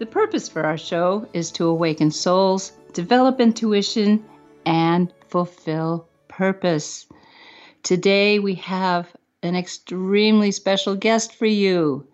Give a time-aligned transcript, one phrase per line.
[0.00, 4.24] The purpose for our show is to awaken souls, develop intuition,
[4.64, 7.06] and fulfill purpose.
[7.82, 12.06] Today we have an extremely special guest for you.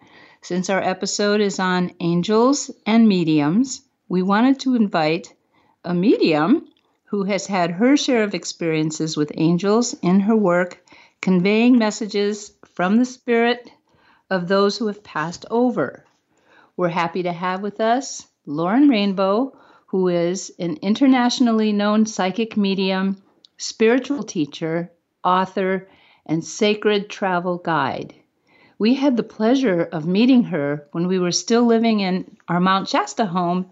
[0.43, 5.33] Since our episode is on angels and mediums, we wanted to invite
[5.85, 6.67] a medium
[7.05, 10.85] who has had her share of experiences with angels in her work,
[11.21, 13.71] conveying messages from the spirit
[14.29, 16.06] of those who have passed over.
[16.79, 19.57] We're happy to have with us Lauren Rainbow,
[19.87, 23.23] who is an internationally known psychic medium,
[23.57, 24.93] spiritual teacher,
[25.25, 25.89] author,
[26.27, 28.15] and sacred travel guide.
[28.79, 32.89] We had the pleasure of meeting her when we were still living in our Mount
[32.89, 33.71] Shasta home,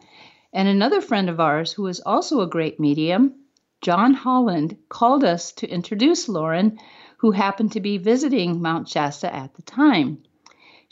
[0.51, 3.35] and another friend of ours, who is also a great medium,
[3.83, 6.79] John Holland, called us to introduce Lauren,
[7.19, 10.23] who happened to be visiting Mount Shasta at the time.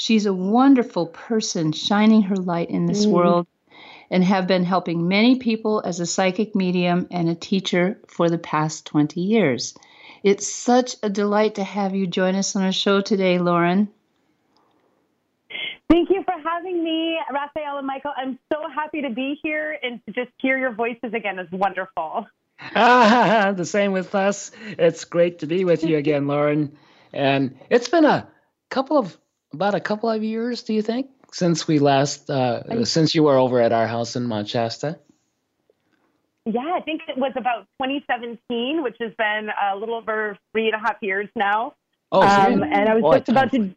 [0.03, 3.13] She's a wonderful person shining her light in this mm.
[3.13, 3.47] world
[4.11, 8.37] and have been helping many people as a psychic medium and a teacher for the
[8.37, 9.75] past 20 years.
[10.25, 13.89] It's such a delight to have you join us on our show today, Lauren.
[15.89, 18.13] Thank you for having me, Raphael and Michael.
[18.17, 22.27] I'm so happy to be here and to just hear your voices again is wonderful.
[22.75, 24.51] Ah, the same with us.
[24.67, 26.77] It's great to be with you again, Lauren.
[27.13, 28.27] And it's been a
[28.69, 29.17] couple of
[29.53, 33.37] about a couple of years, do you think, since we last uh, since you were
[33.37, 34.99] over at our house in Manchester?
[36.45, 40.75] Yeah, I think it was about 2017, which has been a little over three and
[40.75, 41.75] a half years now.
[42.11, 43.75] Oh, um, and I was Boy, just about to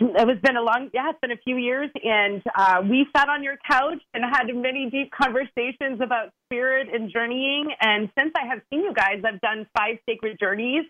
[0.00, 3.28] it was been a long, yeah, it's been a few years, and uh, we sat
[3.28, 7.72] on your couch and had many deep conversations about spirit and journeying.
[7.80, 10.84] And since I have seen you guys, I've done five sacred journeys.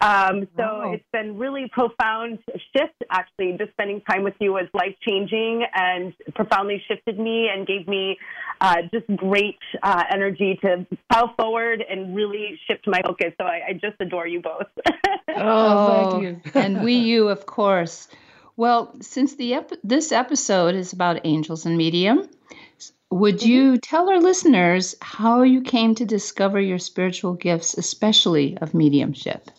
[0.00, 0.92] Um, so wow.
[0.92, 2.38] it's been really profound
[2.74, 2.94] shift.
[3.10, 7.86] Actually, just spending time with you was life changing and profoundly shifted me and gave
[7.86, 8.16] me
[8.60, 13.32] uh, just great uh, energy to plow forward and really shift my focus.
[13.38, 14.66] So I, I just adore you both.
[15.36, 16.40] oh, thank you.
[16.54, 18.08] and we, you, of course.
[18.56, 22.28] Well, since the ep- this episode is about angels and medium,
[23.10, 23.48] would mm-hmm.
[23.48, 29.50] you tell our listeners how you came to discover your spiritual gifts, especially of mediumship?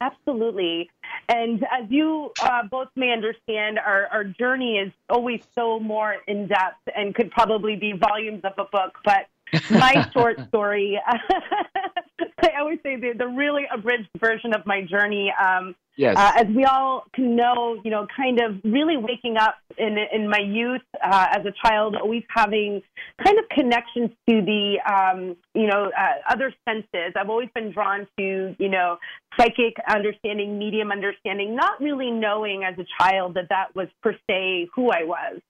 [0.00, 0.90] Absolutely.
[1.28, 6.46] And as you uh, both may understand, our, our journey is always so more in
[6.46, 8.96] depth and could probably be volumes of a book.
[9.04, 9.28] But
[9.70, 15.32] my short story, I always say the, the really abridged version of my journey.
[15.32, 16.16] Um, Yes.
[16.16, 20.28] Uh, as we all can know, you know, kind of really waking up in in
[20.28, 22.82] my youth uh, as a child, always having
[23.24, 27.12] kind of connections to the, um, you know, uh, other senses.
[27.16, 28.98] I've always been drawn to, you know,
[29.38, 34.68] psychic understanding, medium understanding, not really knowing as a child that that was per se
[34.74, 35.40] who I was.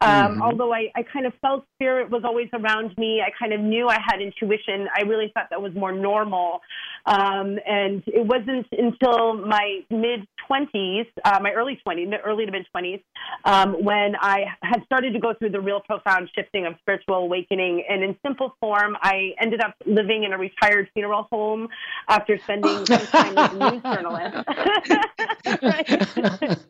[0.00, 0.42] Um, mm-hmm.
[0.42, 3.88] Although I, I kind of felt spirit was always around me, I kind of knew
[3.88, 4.88] I had intuition.
[4.96, 6.60] I really thought that was more normal.
[7.06, 12.66] Um, and it wasn't until my mid 20s, uh, my early 20s, early to mid
[12.74, 13.02] 20s,
[13.44, 17.16] um, Um, when I had started to go through the real profound shifting of spiritual
[17.16, 17.84] awakening.
[17.88, 21.68] And in simple form, I ended up living in a retired funeral home
[22.08, 24.36] after spending time as a news journalist.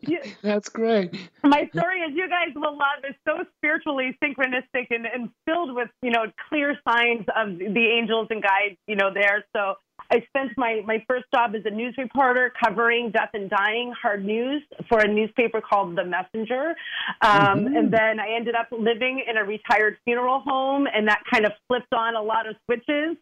[0.41, 1.29] That's great.
[1.43, 5.89] My story, as you guys will love, is so spiritually synchronistic and, and filled with,
[6.01, 9.45] you know, clear signs of the angels and guides, you know, there.
[9.55, 9.75] So
[10.09, 14.23] I spent my, my first job as a news reporter covering death and dying hard
[14.23, 16.75] news for a newspaper called The Messenger.
[17.21, 17.75] Um, mm-hmm.
[17.75, 21.51] And then I ended up living in a retired funeral home, and that kind of
[21.67, 23.17] flipped on a lot of switches.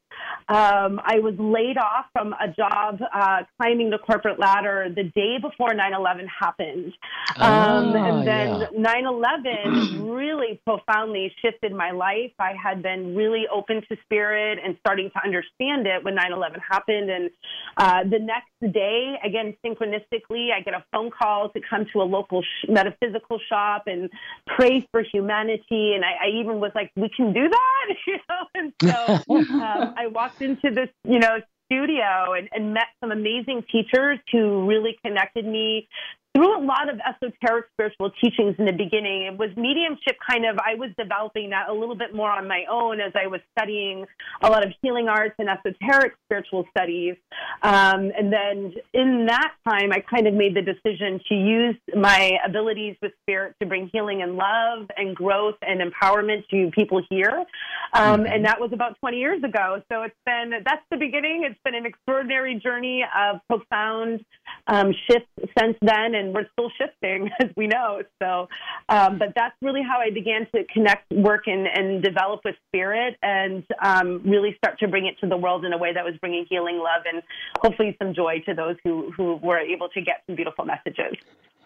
[0.47, 5.37] Um, I was laid off from a job uh, climbing the corporate ladder the day
[5.41, 6.93] before 9 11 happened.
[7.37, 9.09] Um, oh, and then 9 yeah.
[9.09, 12.31] 11 really profoundly shifted my life.
[12.39, 16.59] I had been really open to spirit and starting to understand it when 9 11
[16.69, 17.09] happened.
[17.09, 17.29] And
[17.77, 22.03] uh, the next day, again, synchronistically, I get a phone call to come to a
[22.03, 24.09] local sh- metaphysical shop and
[24.47, 25.93] pray for humanity.
[25.93, 28.45] And I, I even was like, we can do that, you know.
[28.55, 33.63] And so um, I walked into this, you know, studio and, and met some amazing
[33.71, 35.87] teachers who really connected me
[36.35, 39.21] through a lot of esoteric spiritual teachings in the beginning.
[39.21, 42.65] It was mediumship kind of, I was developing that a little bit more on my
[42.69, 44.05] own as I was studying
[44.41, 47.15] a lot of healing arts and esoteric spiritual studies.
[47.63, 52.33] Um, and then in that time, I kind of made the decision to use my
[52.45, 57.45] abilities with spirit to bring healing and love and growth and empowerment to people here.
[57.93, 58.25] Um, mm-hmm.
[58.25, 59.81] and that was about 20 years ago.
[59.89, 61.47] So it's been, that's the beginning.
[61.49, 64.25] It's been an extraordinary journey of profound
[64.67, 68.01] um, shifts since then, and we're still shifting, as we know.
[68.21, 68.47] So,
[68.89, 73.17] um, but that's really how I began to connect, work, and, and develop with spirit,
[73.21, 76.15] and um, really start to bring it to the world in a way that was
[76.21, 77.21] bringing healing, love, and
[77.61, 81.15] hopefully some joy to those who who were able to get some beautiful messages.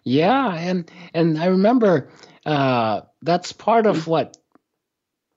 [0.04, 2.08] Yeah, and and I remember
[2.46, 4.36] uh, that's part of what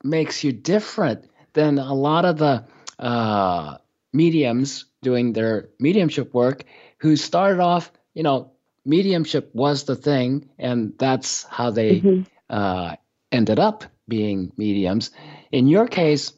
[0.03, 2.65] makes you different than a lot of the
[2.99, 3.77] uh,
[4.11, 6.63] mediums doing their mediumship work
[6.99, 8.52] who started off, you know,
[8.85, 12.21] mediumship was the thing, and that's how they mm-hmm.
[12.49, 12.95] uh,
[13.31, 15.11] ended up being mediums.
[15.51, 16.33] In your case,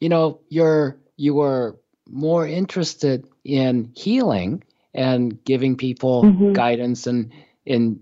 [0.00, 1.78] you know, you're you were
[2.08, 6.52] more interested in healing and giving people mm-hmm.
[6.52, 7.32] guidance and
[7.64, 8.00] in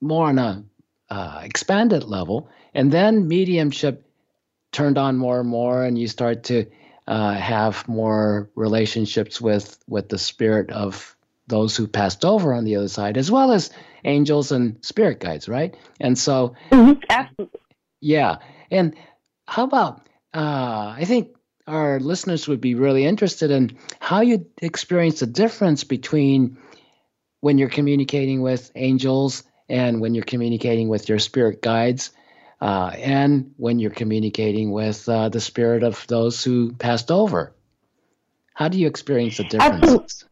[0.00, 0.64] more on a
[1.10, 4.06] uh, expanded level, and then mediumship
[4.72, 6.66] turned on more and more, and you start to
[7.06, 11.16] uh, have more relationships with with the spirit of
[11.52, 13.70] those who passed over on the other side, as well as
[14.04, 15.76] angels and spirit guides, right?
[16.00, 16.98] And so, mm-hmm.
[17.08, 17.60] absolutely,
[18.00, 18.38] yeah.
[18.70, 18.96] And
[19.46, 20.08] how about?
[20.34, 25.84] Uh, I think our listeners would be really interested in how you experience the difference
[25.84, 26.56] between
[27.40, 32.10] when you're communicating with angels and when you're communicating with your spirit guides
[32.62, 37.54] uh, and when you're communicating with uh, the spirit of those who passed over.
[38.54, 39.82] How do you experience the difference?
[39.82, 40.28] Absolutely.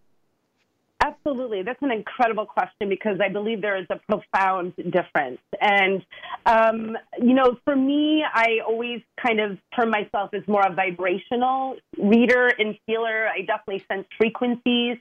[1.25, 5.41] That's an incredible question because I believe there is a profound difference.
[5.61, 6.05] And,
[6.47, 11.77] um, you know, for me, I always kind of term myself as more a vibrational
[11.99, 13.29] reader and feeler.
[13.29, 14.99] I definitely sense frequencies.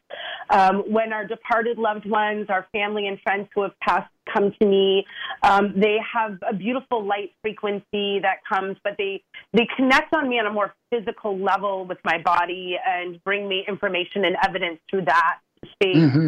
[0.49, 4.67] Um, when our departed loved ones, our family and friends who have passed come to
[4.67, 5.05] me,
[5.41, 9.23] um, they have a beautiful light frequency that comes, but they,
[9.53, 13.63] they connect on me on a more physical level with my body and bring me
[13.67, 15.95] information and evidence through that space.
[15.95, 16.19] Mm-hmm.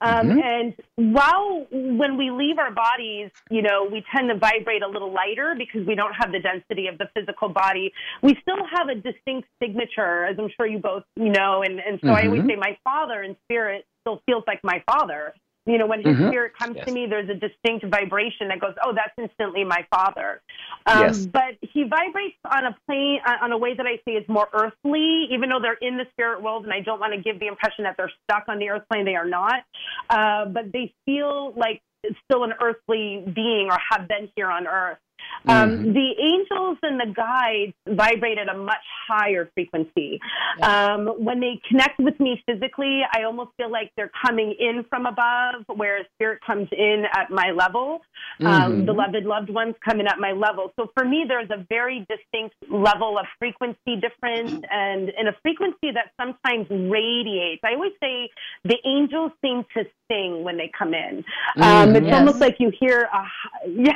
[0.00, 0.38] Um, mm-hmm.
[0.38, 0.74] And
[1.14, 5.54] while when we leave our bodies, you know, we tend to vibrate a little lighter
[5.56, 7.92] because we don't have the density of the physical body.
[8.22, 11.62] We still have a distinct signature, as I'm sure you both you know.
[11.62, 12.16] And, and so mm-hmm.
[12.16, 12.50] I always mm-hmm.
[12.50, 15.34] say my father in spirit still feels like my father.
[15.68, 16.28] You know, when his mm-hmm.
[16.28, 16.86] spirit comes yes.
[16.86, 20.40] to me, there's a distinct vibration that goes, "Oh, that's instantly my father."
[20.86, 21.26] Um, yes.
[21.26, 24.48] But he vibrates on a plane, uh, on a way that I say is more
[24.54, 27.48] earthly, even though they're in the spirit world, and I don't want to give the
[27.48, 29.04] impression that they're stuck on the earth plane.
[29.04, 29.64] They are not,
[30.08, 31.82] uh, but they feel like
[32.24, 34.98] still an earthly being or have been here on earth.
[35.46, 35.92] Um, mm-hmm.
[35.92, 40.20] The angels and the guides vibrate at a much higher frequency.
[40.62, 45.06] Um, when they connect with me physically, I almost feel like they're coming in from
[45.06, 48.00] above, whereas spirit comes in at my level.
[48.40, 48.84] Um, mm-hmm.
[48.86, 50.72] Beloved loved ones come in at my level.
[50.76, 55.92] So for me, there's a very distinct level of frequency difference and, and a frequency
[55.92, 57.62] that sometimes radiates.
[57.64, 58.30] I always say
[58.64, 61.24] the angels seem to sing when they come in.
[61.56, 62.18] Mm, um, it's yes.
[62.18, 63.24] almost like you hear a
[63.68, 63.92] yeah.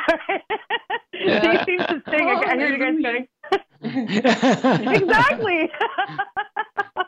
[1.12, 2.28] they seem to sing.
[2.28, 3.28] Oh, I hear you guys saying.
[3.83, 5.69] exactly.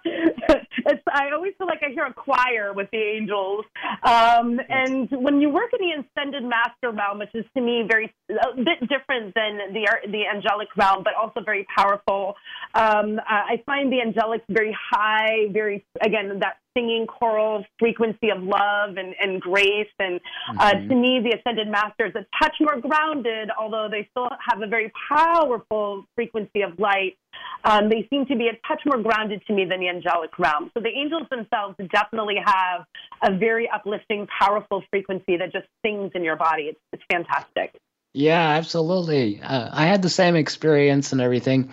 [0.05, 3.65] it's, I always feel like I hear a choir with the angels.
[4.03, 8.13] Um, and when you work in the ascended master realm, which is to me very
[8.29, 12.35] a bit different than the the angelic realm, but also very powerful,
[12.75, 18.97] um, I find the angelic very high, very again that singing choral frequency of love
[18.97, 19.89] and, and grace.
[19.99, 20.21] And
[20.59, 20.89] uh, mm-hmm.
[20.89, 24.93] to me, the Ascended Masters a touch more grounded, although they still have a very
[25.09, 27.17] powerful frequency of light.
[27.65, 30.71] Um, they seem to be a touch more grounded to me than the angelic realm.
[30.75, 32.85] So the angels themselves definitely have
[33.23, 36.65] a very uplifting, powerful frequency that just sings in your body.
[36.65, 37.75] It's, it's fantastic.
[38.13, 39.41] Yeah, absolutely.
[39.43, 41.71] Uh, I had the same experience and everything,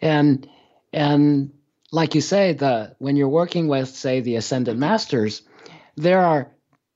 [0.00, 0.48] and
[0.90, 1.52] and
[1.92, 4.80] like you say, the when you're working with, say, the ascended mm-hmm.
[4.80, 5.42] masters,
[5.94, 6.50] there are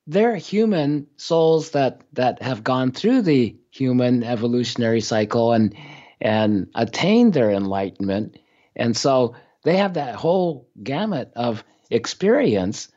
[0.09, 5.77] they're human souls that that have gone through the human evolutionary cycle and
[6.21, 8.39] and attained their enlightenment,
[8.75, 12.89] and so they have that whole gamut of experience,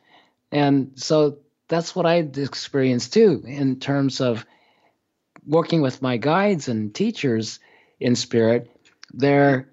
[0.50, 1.38] and so
[1.68, 4.46] that's what I experienced too in terms of
[5.46, 7.60] working with my guides and teachers
[7.98, 8.70] in spirit.
[9.12, 9.68] They're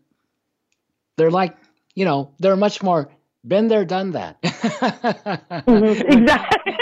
[1.16, 1.56] they're like
[1.98, 3.10] you know, they're much more
[3.48, 4.39] been there, done that.
[5.68, 6.12] mm-hmm.
[6.12, 6.77] Exactly.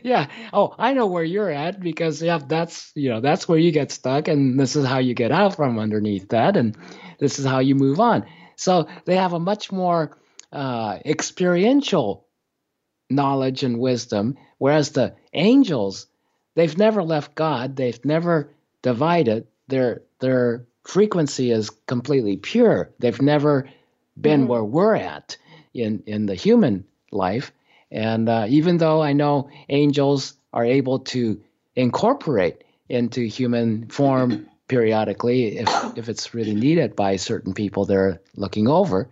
[0.04, 0.26] yeah.
[0.52, 3.90] Oh, I know where you're at because yeah, that's you know that's where you get
[3.90, 6.76] stuck, and this is how you get out from underneath that, and
[7.18, 8.26] this is how you move on.
[8.56, 10.18] So they have a much more
[10.52, 12.26] uh, experiential
[13.08, 16.08] knowledge and wisdom, whereas the angels,
[16.56, 18.52] they've never left God, they've never
[18.82, 19.46] divided.
[19.68, 22.90] Their their frequency is completely pure.
[22.98, 23.68] They've never
[24.20, 24.48] been mm-hmm.
[24.48, 25.36] where we're at
[25.74, 27.52] in in the human life.
[27.90, 31.42] And uh, even though I know angels are able to
[31.76, 38.68] incorporate into human form periodically, if if it's really needed by certain people they're looking
[38.68, 39.08] over,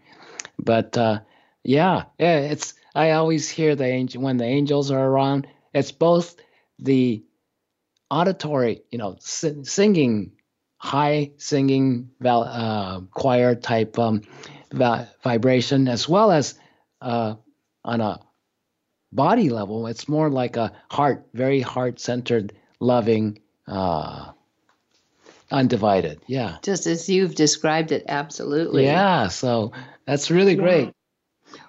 [0.58, 1.20] but uh,
[1.62, 5.46] yeah, it's I always hear the angel when the angels are around.
[5.72, 6.36] It's both
[6.78, 7.22] the
[8.10, 10.32] auditory, you know, singing,
[10.80, 14.22] high singing uh, choir type um,
[14.72, 16.58] vibration, as well as
[17.02, 17.34] uh,
[17.84, 18.18] on a
[19.12, 24.32] body level, it's more like a heart, very heart centered, loving, uh,
[25.50, 26.22] undivided.
[26.26, 26.56] Yeah.
[26.62, 28.84] Just as you've described it, absolutely.
[28.84, 29.28] Yeah.
[29.28, 29.72] So
[30.06, 30.62] that's really yeah.
[30.62, 30.92] great.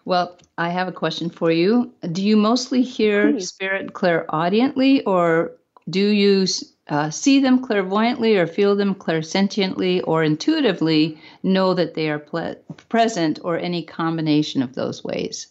[0.06, 1.94] Well, I have a question for you.
[2.14, 3.50] Do you mostly hear Please.
[3.50, 5.58] spirit clairaudiently, or
[5.90, 6.46] do you
[6.92, 12.56] uh, see them clairvoyantly, or feel them clairsentiently, or intuitively know that they are ple-
[12.90, 15.48] present, or any combination of those ways?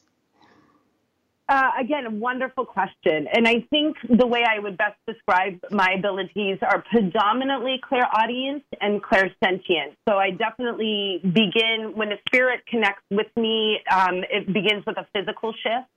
[1.48, 3.26] Uh, again, a wonderful question.
[3.32, 9.02] And I think the way I would best describe my abilities are predominantly clairaudient and
[9.02, 9.96] clairsentient.
[10.08, 15.06] So I definitely begin when a spirit connects with me, um, it begins with a
[15.12, 15.88] physical shift.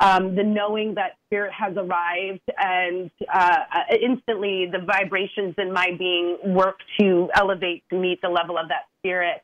[0.00, 3.64] Um, the knowing that spirit has arrived and uh,
[4.00, 8.86] instantly the vibrations in my being work to elevate to meet the level of that
[9.00, 9.42] spirit.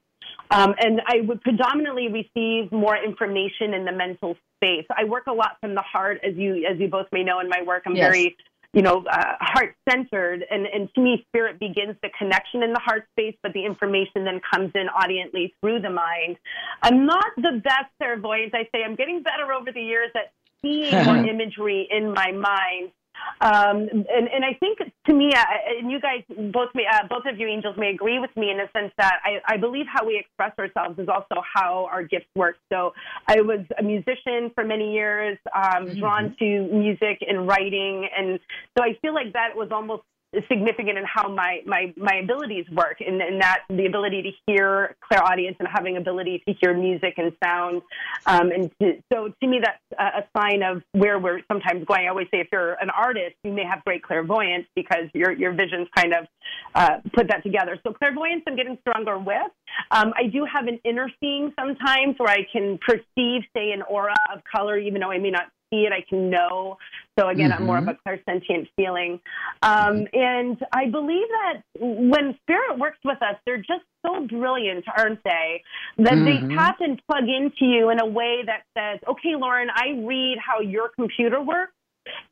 [0.51, 4.87] Um, and I would predominantly receive more information in the mental space.
[4.97, 7.49] I work a lot from the heart, as you as you both may know in
[7.49, 7.83] my work.
[7.87, 8.07] I'm yes.
[8.07, 8.37] very
[8.73, 10.45] you know, uh, heart centered.
[10.51, 14.25] And, and to me, spirit begins the connection in the heart space, but the information
[14.25, 16.37] then comes in audiently through the mind.
[16.83, 18.55] I'm not the best clairvoyant.
[18.55, 20.33] I say I'm getting better over the years at
[20.63, 22.93] seeing more imagery in my mind.
[23.41, 25.45] Um, and, and I think to me, uh,
[25.79, 26.23] and you guys,
[26.53, 29.21] both may, uh, both of you angels may agree with me in the sense that
[29.25, 32.57] I, I believe how we express ourselves is also how our gifts work.
[32.73, 32.95] So
[33.27, 36.01] I was a musician for many years, um, mm-hmm.
[36.01, 38.41] drawn to music and writing, and
[38.77, 40.03] so I feel like that was almost
[40.49, 44.95] significant in how my, my, my abilities work and, and that the ability to hear
[45.01, 47.83] clairaudience and having ability to hear music and sound.
[48.27, 52.07] Um, and to, so to me, that's a, a, sign of where we're sometimes going.
[52.07, 55.53] I always say if you're an artist, you may have great clairvoyance because your, your
[55.53, 56.27] visions kind of
[56.75, 57.79] uh, put that together.
[57.87, 59.51] So clairvoyance I'm getting stronger with.
[59.91, 64.15] Um, I do have an inner seeing sometimes where I can perceive, say, an aura
[64.35, 66.79] of color, even though I may not see it, I can know.
[67.19, 67.63] So again, mm-hmm.
[67.63, 68.09] I'm more of mm-hmm.
[68.09, 69.21] a clairsentient feeling.
[69.63, 75.23] Um, and I believe that when spirit works with us, they're just so brilliant, aren't
[75.25, 75.63] they?
[75.99, 76.49] That mm-hmm.
[76.49, 80.39] they tap and plug into you in a way that says, okay, Lauren, I read
[80.39, 81.73] how your computer works.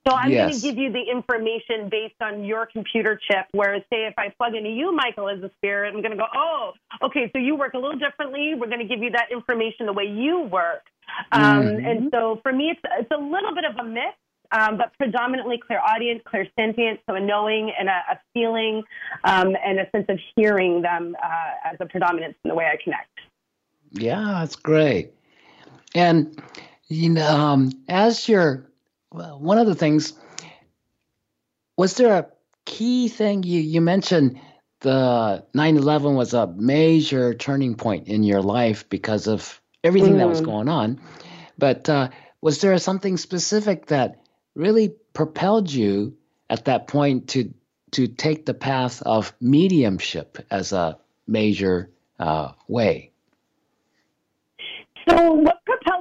[0.06, 0.50] So I'm yes.
[0.50, 3.46] going to give you the information based on your computer chip.
[3.52, 6.26] Whereas, say, if I plug into you, Michael, as a spirit, I'm going to go,
[6.34, 8.54] oh, okay, so you work a little differently.
[8.58, 10.82] We're going to give you that information the way you work.
[11.32, 11.86] Um, mm-hmm.
[11.86, 14.16] And so for me, it's, it's a little bit of a mix.
[14.52, 18.84] Um, but predominantly clairaudient, clair sentient, so a knowing and a, a feeling
[19.24, 22.76] um, and a sense of hearing them uh, as a predominance in the way I
[22.80, 23.10] connect.
[23.90, 25.10] Yeah, that's great.
[25.96, 26.40] And
[26.86, 28.64] you know, um, as you're
[29.16, 30.12] well, one of the things
[31.76, 32.26] was there a
[32.66, 34.38] key thing you you mentioned
[34.80, 40.18] the 9/11 was a major turning point in your life because of everything mm.
[40.18, 40.44] that was mm.
[40.44, 41.00] going on.
[41.56, 42.10] But uh,
[42.42, 44.20] was there something specific that
[44.54, 46.18] really propelled you
[46.50, 47.54] at that point to
[47.92, 53.12] to take the path of mediumship as a major uh, way?
[55.08, 55.46] So,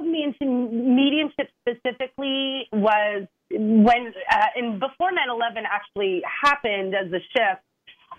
[0.04, 7.20] me into mediumship specifically was when, uh, and before 9 11 actually happened as a
[7.20, 7.62] shift,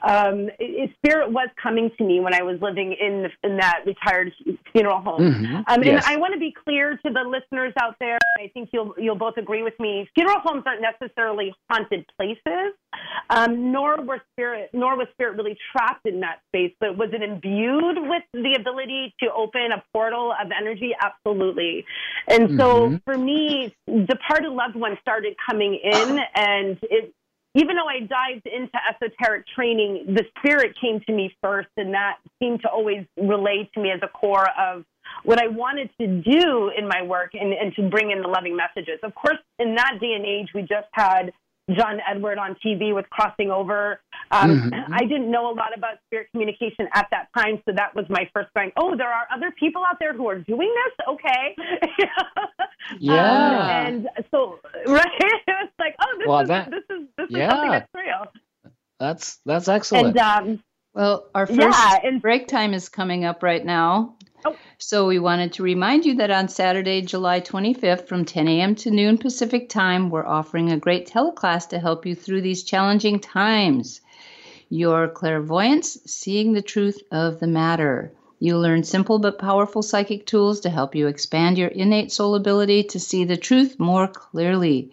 [0.01, 4.31] um, it, spirit was coming to me when I was living in in that retired
[4.71, 5.21] funeral home.
[5.21, 5.55] Mm-hmm.
[5.67, 6.05] Um, yes.
[6.05, 8.17] And I want to be clear to the listeners out there.
[8.39, 10.07] I think you'll you'll both agree with me.
[10.15, 12.73] Funeral homes aren't necessarily haunted places,
[13.29, 16.73] um, nor were spirit nor was spirit really trapped in that space.
[16.79, 20.91] But was it imbued with the ability to open a portal of energy?
[21.01, 21.85] Absolutely.
[22.27, 22.59] And mm-hmm.
[22.59, 27.13] so for me, the departed loved ones started coming in, and it
[27.55, 32.17] even though I dived into esoteric training, the spirit came to me first, and that
[32.39, 34.85] seemed to always relate to me as a core of
[35.23, 38.55] what I wanted to do in my work and, and to bring in the loving
[38.55, 38.99] messages.
[39.03, 41.31] Of course, in that day and age, we just had
[41.75, 43.99] John Edward on TV with Crossing Over.
[44.31, 44.93] Um, mm-hmm.
[44.93, 48.29] I didn't know a lot about spirit communication at that time, so that was my
[48.33, 48.71] first going.
[48.77, 51.05] Oh, there are other people out there who are doing this.
[51.07, 51.55] Okay.
[52.99, 53.87] yeah.
[53.87, 57.29] Um, and so, right, it was like, oh, this well, is that, this is this
[57.29, 58.71] is something that's real.
[58.99, 60.07] That's that's excellent.
[60.07, 64.15] And um, well, our first yeah, and, break time is coming up right now.
[64.45, 64.55] Oh.
[64.77, 68.75] So we wanted to remind you that on Saturday, July 25th from 10 a.m.
[68.75, 73.19] to noon Pacific time, we're offering a great teleclass to help you through these challenging
[73.19, 74.01] times.
[74.69, 78.11] Your clairvoyance, seeing the truth of the matter.
[78.39, 82.83] You'll learn simple but powerful psychic tools to help you expand your innate soul ability
[82.83, 84.91] to see the truth more clearly.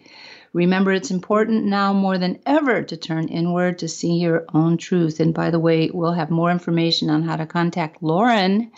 [0.53, 5.19] Remember, it's important now more than ever to turn inward to see your own truth.
[5.19, 8.71] And by the way, we'll have more information on how to contact Lauren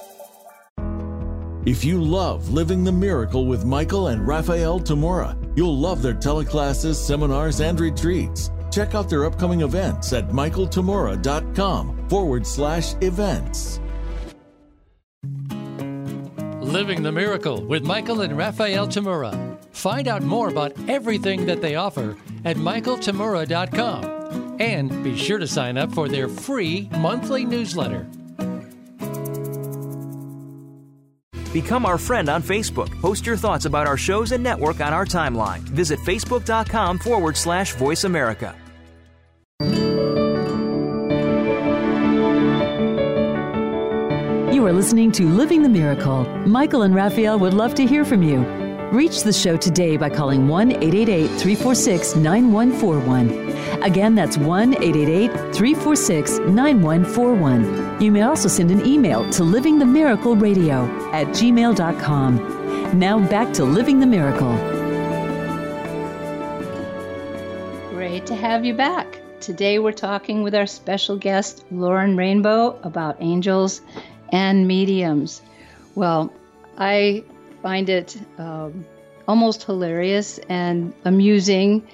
[1.66, 6.96] If you love Living the Miracle with Michael and Raphael Tamura, you'll love their teleclasses,
[6.96, 8.52] seminars, and retreats.
[8.72, 13.80] Check out their upcoming events at michaeltamura.com forward slash events.
[16.62, 19.60] Living the Miracle with Michael and Raphael Tamura.
[19.72, 25.78] Find out more about everything that they offer at michaeltamura.com and be sure to sign
[25.78, 28.08] up for their free monthly newsletter.
[31.54, 32.89] Become our friend on Facebook.
[33.00, 35.60] Post your thoughts about our shows and network on our timeline.
[35.60, 38.56] Visit facebook.com forward slash voice America.
[44.52, 46.26] You are listening to Living the Miracle.
[46.48, 48.62] Michael and Raphael would love to hear from you.
[48.93, 53.82] Reach the show today by calling 1 888 346 9141.
[53.82, 57.99] Again, that's 1 888 346 9141.
[57.99, 62.99] You may also send an email to livingthemiracle at gmail.com.
[62.99, 64.56] Now back to Living the Miracle.
[67.95, 69.19] Great to have you back.
[69.39, 73.82] Today we're talking with our special guest, Lauren Rainbow, about angels
[74.32, 75.41] and mediums.
[75.95, 76.32] Well,
[76.77, 77.23] I
[77.63, 78.86] find it um,
[79.28, 81.88] almost hilarious and amusing,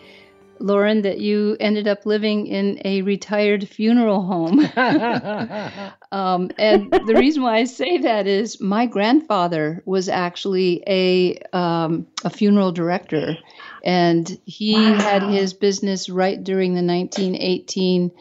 [0.60, 4.60] Lauren, that you ended up living in a retired funeral home.
[6.12, 12.08] um, and the reason why I say that is my grandfather was actually a um,
[12.26, 13.38] a funeral director,
[13.86, 14.96] and he wow.
[14.96, 18.12] had his business right during the 1918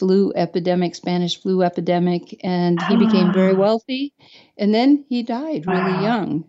[0.00, 4.14] flu epidemic, Spanish flu epidemic, and he became very wealthy.
[4.56, 6.02] And then he died really wow.
[6.02, 6.44] young.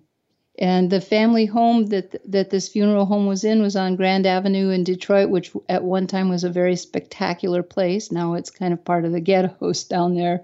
[0.59, 4.69] And the family home that that this funeral home was in was on Grand Avenue
[4.69, 8.11] in Detroit, which at one time was a very spectacular place.
[8.11, 10.43] Now it's kind of part of the ghettos down there.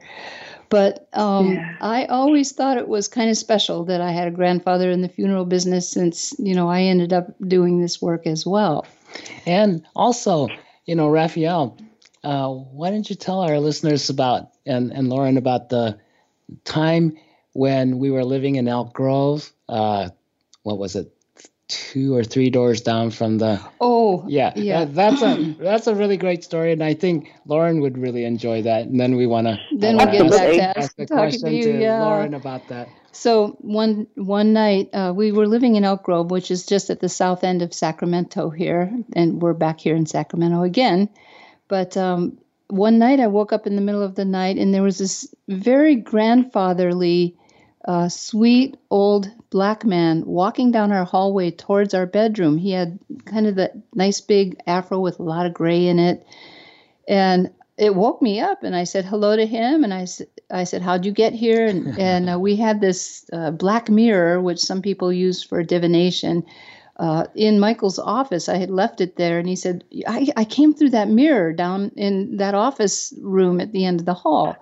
[0.69, 1.75] But um, yeah.
[1.81, 5.09] I always thought it was kind of special that I had a grandfather in the
[5.09, 8.85] funeral business, since you know I ended up doing this work as well.
[9.45, 10.47] And also,
[10.85, 11.77] you know, Raphael,
[12.23, 15.99] uh, why don't you tell our listeners about and and Lauren about the
[16.63, 17.17] time
[17.53, 19.51] when we were living in Elk Grove?
[19.69, 20.09] Uh,
[20.63, 21.13] what was it?
[21.67, 23.59] Two or three doors down from the.
[23.81, 24.85] Oh, yeah, yeah.
[24.85, 28.61] That, that's a that's a really great story, and I think Lauren would really enjoy
[28.61, 28.85] that.
[28.85, 31.73] And then we want to then we'll get back to ask, the question to, you,
[31.73, 32.01] to yeah.
[32.01, 32.87] Lauren about that.
[33.11, 37.01] So one one night uh, we were living in Elk Grove, which is just at
[37.01, 41.09] the south end of Sacramento here, and we're back here in Sacramento again.
[41.67, 42.37] But um,
[42.69, 45.33] one night I woke up in the middle of the night, and there was this
[45.49, 47.35] very grandfatherly
[47.87, 52.57] a sweet old black man walking down our hallway towards our bedroom.
[52.57, 56.27] He had kind of that nice big afro with a lot of gray in it.
[57.07, 60.05] And it woke me up and I said hello to him and I,
[60.51, 61.65] I said, how'd you get here?
[61.65, 66.45] And, and uh, we had this uh, black mirror, which some people use for divination,
[66.97, 68.49] uh, in Michael's office.
[68.49, 71.91] I had left it there, and he said, I, I came through that mirror down
[71.95, 74.57] in that office room at the end of the hall.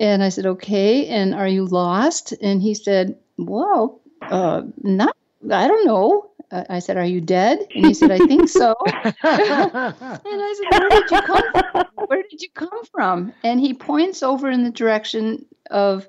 [0.00, 2.32] And I said, Okay, and are you lost?
[2.40, 5.14] And he said, Well, uh, not,
[5.50, 6.30] I don't know.
[6.50, 7.60] I said, Are you dead?
[7.74, 8.74] And he said, I think so.
[8.86, 12.06] and I said, Where did you come from?
[12.06, 13.32] Where did you come from?
[13.44, 16.08] And he points over in the direction of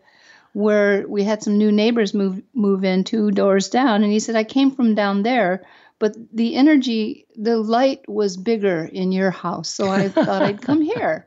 [0.54, 4.36] where we had some new neighbors move move in two doors down and he said
[4.36, 5.64] i came from down there
[5.98, 10.82] but the energy the light was bigger in your house so i thought i'd come
[10.82, 11.26] here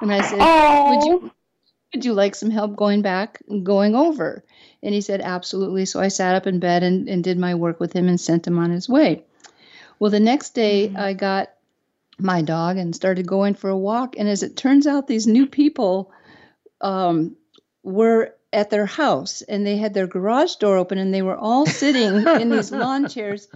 [0.00, 0.96] and i said oh.
[0.96, 1.30] would you
[1.92, 4.44] would you like some help going back and going over?
[4.82, 5.84] And he said absolutely.
[5.84, 8.46] So i sat up in bed and, and did my work with him and sent
[8.46, 9.24] him on his way.
[9.98, 10.96] Well the next day mm-hmm.
[10.96, 11.50] i got
[12.18, 14.16] my dog and started going for a walk.
[14.18, 16.12] And as it turns out these new people
[16.80, 17.36] um,
[17.82, 21.66] were at their house and they had their garage door open and they were all
[21.66, 23.48] sitting in these lawn chairs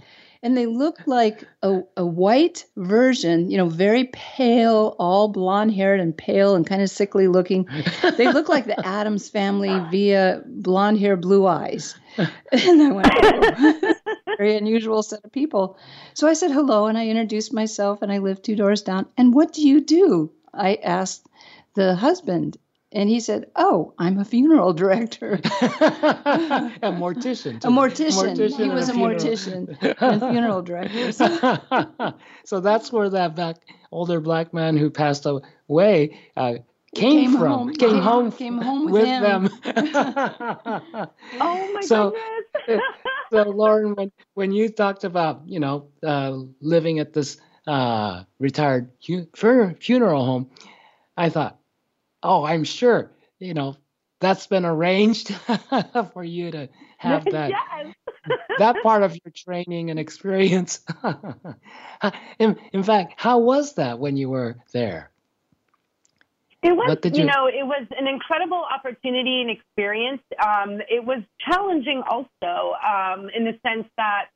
[0.45, 5.99] and they looked like a, a white version, you know, very pale, all blonde haired
[5.99, 7.67] and pale and kind of sickly looking.
[8.17, 11.95] They looked like the Addams family via blonde hair, blue eyes.
[12.17, 13.93] And I went, oh.
[14.37, 15.79] very unusual set of people.
[16.13, 19.07] So I said hello and I introduced myself and I live two doors down.
[19.17, 20.31] And what do you do?
[20.53, 21.27] I asked
[21.73, 22.57] the husband.
[22.95, 28.37] And he said, "Oh, I'm a funeral director, a mortician, a mortician.
[28.37, 28.63] mortician.
[28.63, 31.11] He was a, a mortician and funeral director."
[32.45, 33.57] so that's where that back
[33.91, 36.53] older black man who passed away uh,
[36.95, 37.51] came, came, from.
[37.51, 38.31] Home, came, came home.
[38.31, 39.49] Came home with, with them.
[41.41, 42.15] oh my so,
[42.65, 42.81] goodness!
[43.29, 47.35] so Lauren, when when you talked about you know uh, living at this
[47.67, 50.49] uh, retired funeral home,
[51.17, 51.59] I thought
[52.25, 53.77] oh, I'm sure, you know,
[54.19, 55.33] that's been arranged
[56.13, 57.51] for you to have that
[58.57, 60.79] that part of your training and experience.
[62.39, 65.11] in, in fact, how was that when you were there?
[66.63, 70.23] It was, you, you, know, it was an incredible opportunity and experience.
[70.43, 74.29] Um, it was challenging also um, in the sense that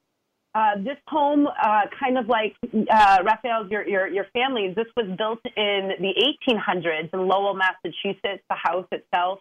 [0.56, 2.56] uh, this home, uh, kind of like
[2.92, 6.14] uh, Raphael's, your, your, your family, this was built in the
[6.50, 9.40] 1800s in Lowell, Massachusetts, the house itself.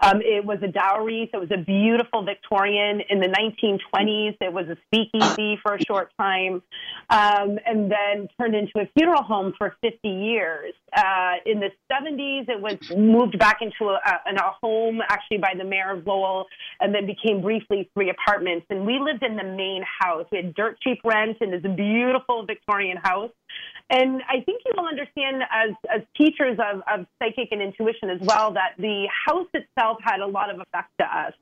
[0.00, 3.00] Um, it was a dowry, so it was a beautiful Victorian.
[3.10, 6.62] In the 1920s, it was a speakeasy for a short time,
[7.10, 10.74] um, and then turned into a funeral home for 50 years.
[10.96, 15.52] Uh, in the 70s, it was moved back into a, a, a home, actually by
[15.56, 16.46] the mayor of Lowell,
[16.80, 18.66] and then became briefly three apartments.
[18.70, 20.26] And we lived in the main house.
[20.30, 23.30] We had dirt cheap rent in this beautiful Victorian house.
[23.90, 28.20] And I think you will understand as, as teachers of, of psychic and intuition as
[28.20, 31.32] well that the house itself had a lot of effect to us.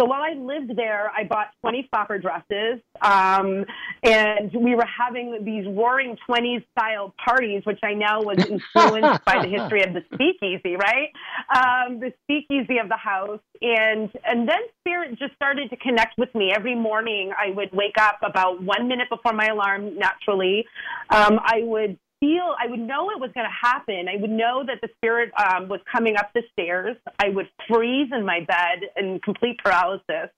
[0.00, 3.66] So while I lived there, I bought 20 flapper dresses, um,
[4.02, 9.42] and we were having these roaring 20s style parties, which I know was influenced by
[9.42, 11.10] the history of the speakeasy, right?
[11.54, 13.40] Um, the speakeasy of the house.
[13.60, 16.50] And, and then spirit just started to connect with me.
[16.50, 20.64] Every morning I would wake up about one minute before my alarm, naturally.
[21.10, 24.06] Um, I would feel, I would know it was going to happen.
[24.08, 26.96] I would know that the spirit um, was coming up the stairs.
[27.18, 30.30] I would freeze in my bed in complete paralysis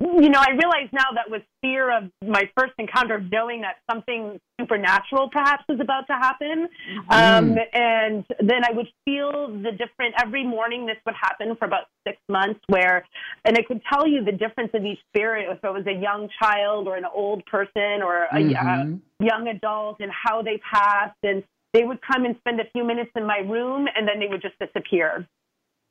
[0.00, 3.76] you know, I realize now that was fear of my first encounter of knowing that
[3.90, 6.68] something supernatural perhaps was about to happen.
[7.10, 7.10] Mm-hmm.
[7.10, 11.84] Um, and then I would feel the different, every morning this would happen for about
[12.06, 13.06] six months where,
[13.44, 16.28] and I could tell you the difference of each spirit, if it was a young
[16.40, 18.94] child or an old person or a, mm-hmm.
[18.94, 21.18] a young adult and how they passed.
[21.22, 24.28] And they would come and spend a few minutes in my room and then they
[24.28, 25.26] would just disappear.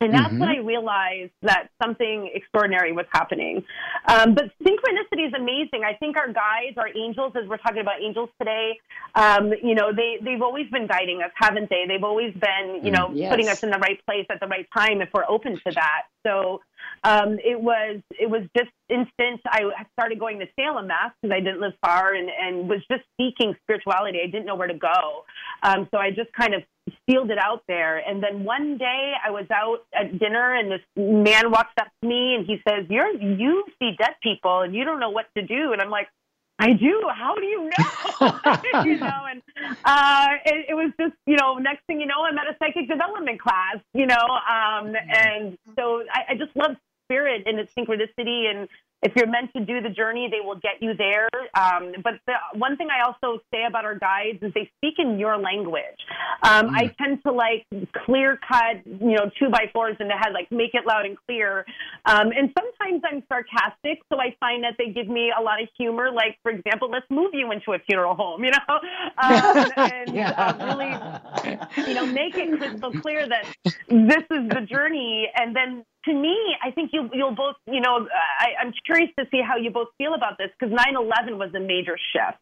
[0.00, 0.40] And that's mm-hmm.
[0.40, 3.64] when I realized that something extraordinary was happening.
[4.06, 5.82] Um, but synchronicity is amazing.
[5.86, 8.78] I think our guides, our angels, as we're talking about angels today,
[9.14, 11.84] um, you know, they, they've always been guiding us, haven't they?
[11.86, 13.30] They've always been, you know, yes.
[13.30, 16.02] putting us in the right place at the right time if we're open to that.
[16.26, 16.60] So
[17.02, 19.40] um, it was it was just instant.
[19.46, 23.02] I started going to Salem, Mass, because I didn't live far, and and was just
[23.20, 24.20] seeking spirituality.
[24.22, 25.24] I didn't know where to go,
[25.62, 26.62] um, so I just kind of
[27.08, 27.98] sealed it out there.
[27.98, 32.08] And then one day I was out at dinner, and this man walks up to
[32.08, 35.42] me, and he says, "You're you see dead people, and you don't know what to
[35.42, 36.08] do." And I'm like.
[36.56, 37.02] I do.
[37.12, 38.84] How do you know?
[38.84, 39.42] you know, and
[39.84, 42.88] uh, it, it was just, you know, next thing you know, I'm at a psychic
[42.88, 48.48] development class, you know, um, and so I, I just love spirit and its synchronicity
[48.48, 48.68] and
[49.04, 51.28] if you're meant to do the journey, they will get you there.
[51.54, 55.18] Um, but the one thing I also say about our guides is they speak in
[55.18, 56.00] your language.
[56.42, 56.74] Um, mm.
[56.74, 57.66] I tend to like
[58.06, 61.18] clear cut, you know, two by fours in the head, like make it loud and
[61.26, 61.66] clear.
[62.06, 65.68] Um, and sometimes I'm sarcastic, so I find that they give me a lot of
[65.76, 66.10] humor.
[66.10, 68.74] Like, for example, let's move you into a funeral home, you know,
[69.22, 70.30] um, and yeah.
[70.30, 75.84] uh, really, you know, make it crystal clear that this is the journey, and then
[76.06, 78.06] to me, I think you, you'll both, you know,
[78.38, 81.60] I, I'm curious to see how you both feel about this because 9/11 was a
[81.60, 82.38] major shift,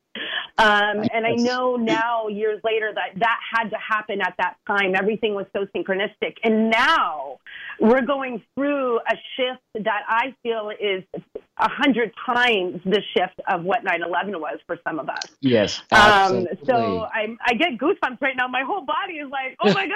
[0.59, 4.95] um, and I know now, years later, that that had to happen at that time.
[4.95, 7.39] Everything was so synchronistic, and now
[7.81, 11.05] we're going through a shift that I feel is
[11.59, 15.23] a hundred times the shift of what 9/11 was for some of us.
[15.41, 16.51] Yes, absolutely.
[16.51, 18.49] Um, so I, I get goosebumps right now.
[18.49, 19.89] My whole body is like, oh my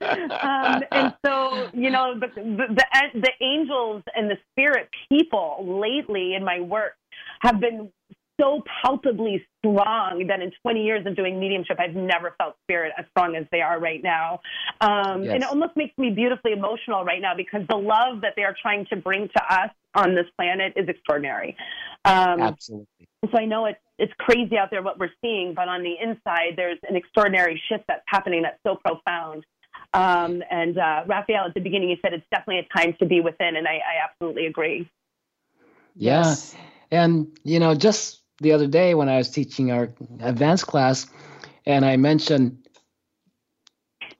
[0.00, 0.20] god.
[0.42, 2.76] um, and so you know, the, the
[3.14, 6.96] the angels and the spirit people lately in my work
[7.40, 7.90] have been
[8.40, 13.04] so palpably strong that in 20 years of doing mediumship, I've never felt spirit as
[13.10, 14.40] strong as they are right now.
[14.80, 15.34] Um, yes.
[15.34, 18.56] And it almost makes me beautifully emotional right now because the love that they are
[18.60, 21.56] trying to bring to us on this planet is extraordinary.
[22.04, 23.08] Um, Absolutely.
[23.30, 26.54] So I know it's it's crazy out there what we're seeing, but on the inside,
[26.56, 29.44] there's an extraordinary shift that's happening that's so profound.
[29.94, 33.20] Um, and uh, Raphael, at the beginning, you said it's definitely a time to be
[33.20, 34.90] within, and I, I absolutely agree.
[35.94, 36.22] Yeah.
[36.22, 36.56] Yes.
[36.90, 41.06] And, you know, just the other day when I was teaching our advanced class,
[41.64, 42.58] and I mentioned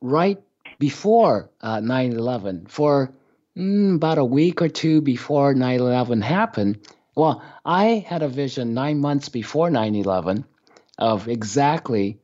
[0.01, 0.41] right
[0.79, 3.13] before uh, 9 11, for
[3.57, 8.75] mm, about a week or two before 9 11 happened, well, I had a vision
[8.75, 10.45] nine months before 9 11
[10.99, 12.19] of exactly,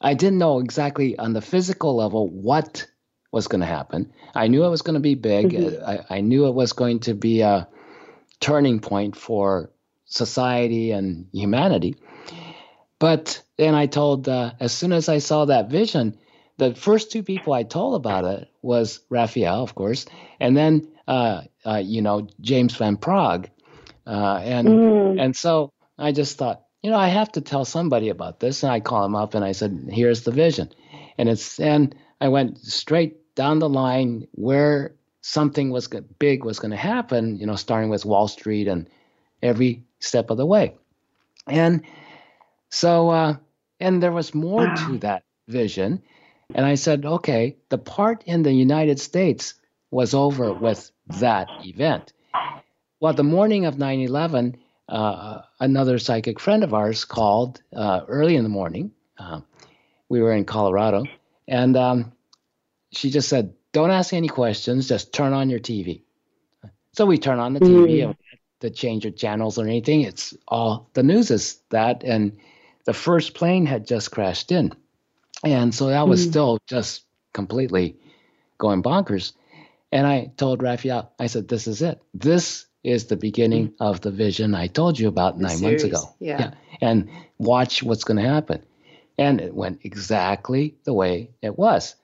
[0.00, 2.86] I didn't know exactly on the physical level what
[3.32, 4.12] was going to happen.
[4.34, 5.50] I knew it was going to be big.
[5.50, 5.84] Mm-hmm.
[5.84, 7.68] I, I knew it was going to be a
[8.40, 9.70] turning point for
[10.14, 11.96] society and humanity.
[12.98, 16.16] But then I told, uh, as soon as I saw that vision,
[16.56, 20.06] the first two people I told about it was Raphael, of course,
[20.38, 23.50] and then uh, uh, you know James Van Praagh,
[24.06, 25.20] uh, and mm.
[25.20, 28.72] and so I just thought, you know, I have to tell somebody about this, and
[28.72, 30.72] I call him up and I said, here's the vision,
[31.18, 36.70] and it's and I went straight down the line where something was big was going
[36.70, 38.88] to happen, you know, starting with Wall Street and
[39.44, 40.74] every step of the way.
[41.46, 41.82] And
[42.70, 43.36] so, uh,
[43.78, 46.02] and there was more to that vision.
[46.54, 49.54] And I said, okay, the part in the United States
[49.90, 52.12] was over with that event.
[53.00, 54.56] Well, the morning of 9 11,
[54.88, 58.92] uh, another psychic friend of ours called uh, early in the morning.
[59.18, 59.40] Uh,
[60.08, 61.04] we were in Colorado.
[61.46, 62.12] And um,
[62.92, 66.02] she just said, don't ask any questions, just turn on your TV.
[66.92, 68.04] So we turn on the TV mm.
[68.04, 68.16] and
[68.64, 70.02] to change the channels or anything.
[70.02, 72.36] It's all the news is that, and
[72.84, 74.72] the first plane had just crashed in,
[75.44, 76.30] and so that was mm.
[76.30, 77.96] still just completely
[78.58, 79.32] going bonkers.
[79.92, 82.02] And I told Raphael, I said, "This is it.
[82.12, 83.74] This is the beginning mm.
[83.80, 86.14] of the vision I told you about nine months ago.
[86.18, 86.38] Yeah.
[86.38, 86.50] yeah.
[86.80, 88.62] And watch what's going to happen."
[89.16, 91.94] And it went exactly the way it was.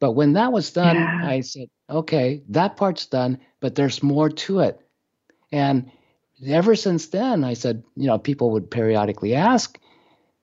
[0.00, 1.20] But when that was done, yeah.
[1.22, 4.80] I said, okay, that part's done, but there's more to it.
[5.52, 5.90] And
[6.46, 9.78] ever since then, I said, you know, people would periodically ask,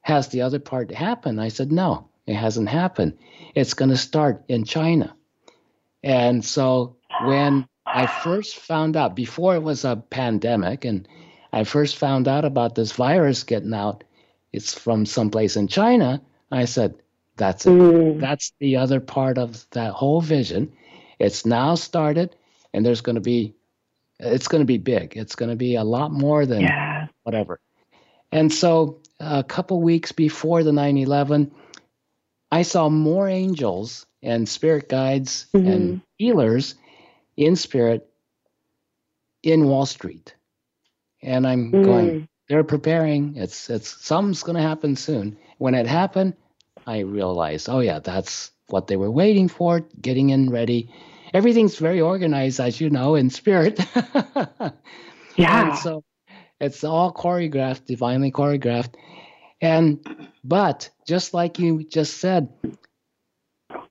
[0.01, 1.41] has the other part happened?
[1.41, 3.17] I said, no, it hasn't happened.
[3.55, 5.15] It's going to start in China.
[6.03, 11.07] And so when I first found out, before it was a pandemic, and
[11.51, 14.03] I first found out about this virus getting out,
[14.53, 16.95] it's from someplace in China, I said,
[17.35, 17.69] that's it.
[17.69, 18.19] Mm.
[18.19, 20.73] That's the other part of that whole vision.
[21.19, 22.35] It's now started,
[22.73, 23.53] and there's going to be
[24.19, 25.15] it's going to be big.
[25.15, 27.07] It's going to be a lot more than yeah.
[27.23, 27.59] whatever.
[28.31, 31.51] And so a couple weeks before the 9 11,
[32.51, 35.67] I saw more angels and spirit guides mm-hmm.
[35.67, 36.75] and healers
[37.35, 38.09] in spirit
[39.43, 40.35] in Wall Street.
[41.21, 41.83] And I'm mm.
[41.83, 43.35] going, they're preparing.
[43.35, 45.37] It's it's something's going to happen soon.
[45.57, 46.35] When it happened,
[46.85, 50.89] I realized, oh yeah, that's what they were waiting for, getting in ready
[51.37, 53.79] everything's very organized, as you know, in spirit.
[55.35, 55.69] yeah.
[55.69, 56.03] And so
[56.59, 58.95] it's all choreographed, divinely choreographed.
[59.61, 60.03] And
[60.43, 62.49] but just like you just said,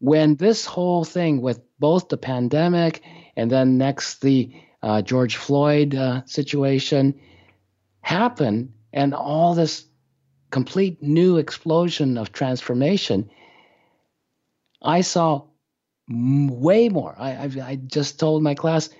[0.00, 3.02] when this whole thing with both the pandemic
[3.36, 7.14] and then next the uh, George Floyd uh, situation
[8.00, 9.84] happened, and all this
[10.50, 13.30] complete new explosion of transformation,
[14.82, 15.46] I saw
[16.08, 17.14] way more.
[17.18, 18.90] I, I, I just told my class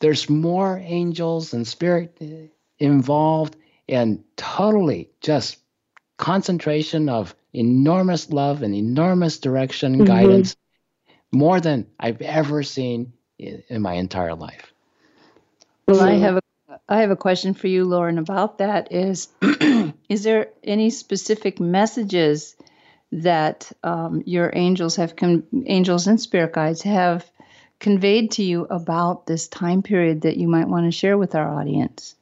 [0.00, 3.56] there's more angels and spirit uh, involved
[3.88, 5.58] and totally just
[6.16, 10.12] concentration of enormous love and enormous direction and mm-hmm.
[10.12, 10.56] guidance
[11.32, 14.72] more than I've ever seen in, in my entire life.
[15.86, 16.40] Well, so, I have a
[16.88, 18.92] I have a question for you, Lauren, about that.
[18.92, 19.28] Is
[20.08, 22.56] is there any specific messages
[23.12, 27.24] that um, your angels have con- angels and spirit guides have
[27.80, 31.48] conveyed to you about this time period that you might want to share with our
[31.48, 32.14] audience?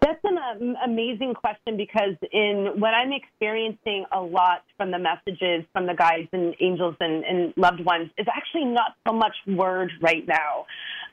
[0.00, 5.64] That's an um, amazing question because in what I'm experiencing a lot from the messages
[5.72, 9.90] from the guides and angels and, and loved ones is actually not so much word
[10.02, 10.66] right now.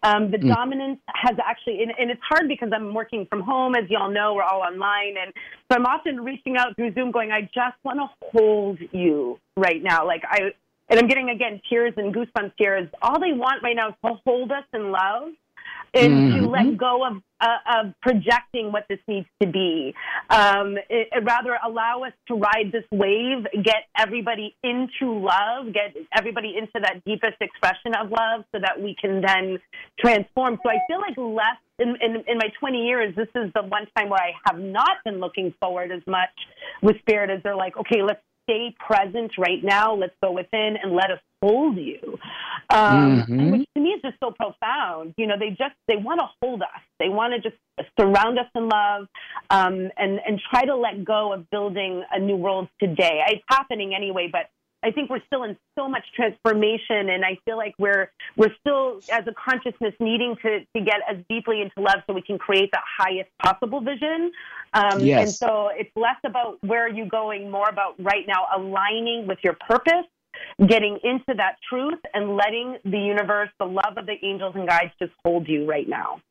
[0.04, 0.54] Um, the mm.
[0.54, 4.34] dominance has actually, and, and, it's hard because I'm working from home, as y'all know,
[4.34, 5.32] we're all online, and
[5.70, 9.82] so I'm often reaching out through Zoom, going, "I just want to hold you right
[9.84, 10.54] now." Like I,
[10.90, 12.78] and I'm getting again tears and goosebumps here.
[12.78, 15.34] Is all they want right now is to hold us in love
[15.94, 16.40] and mm-hmm.
[16.40, 19.94] to let go of, uh, of projecting what this needs to be.
[20.30, 25.96] Um, it, it rather allow us to ride this wave, get everybody into love, get
[26.16, 29.60] everybody into that deepest expression of love so that we can then
[30.00, 30.60] transform.
[30.64, 33.88] So I feel like less in, in, in my 20 years, this is the one
[33.98, 36.30] time where I have not been looking forward as much
[36.82, 39.96] with spirit as they're like, okay, let's stay present right now.
[39.96, 42.18] Let's go within and let us hold you.
[42.70, 43.52] Um, mm-hmm.
[43.52, 45.14] Which to me is just so profound.
[45.18, 46.82] You know, they just they want to hold us.
[47.00, 47.62] They want to just
[48.00, 49.08] surround us in love
[49.50, 53.22] um, and and try to let go of building a new world today.
[53.28, 54.50] It's happening anyway, but
[54.84, 59.00] I think we're still in so much transformation, and I feel like we're we're still,
[59.12, 62.72] as a consciousness, needing to to get as deeply into love so we can create
[62.72, 64.32] the highest possible vision.
[64.74, 65.22] Um, yes.
[65.22, 69.40] And so it's less about where are you going, more about right now aligning with
[69.44, 70.08] your purpose,
[70.68, 74.92] getting into that truth, and letting the universe, the love of the angels and guides,
[75.00, 76.22] just hold you right now.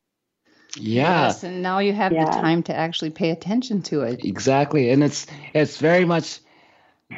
[0.77, 1.27] Yeah.
[1.27, 2.25] Yes, and now you have yeah.
[2.27, 4.25] the time to actually pay attention to it.
[4.25, 6.41] Exactly, and it's it's very much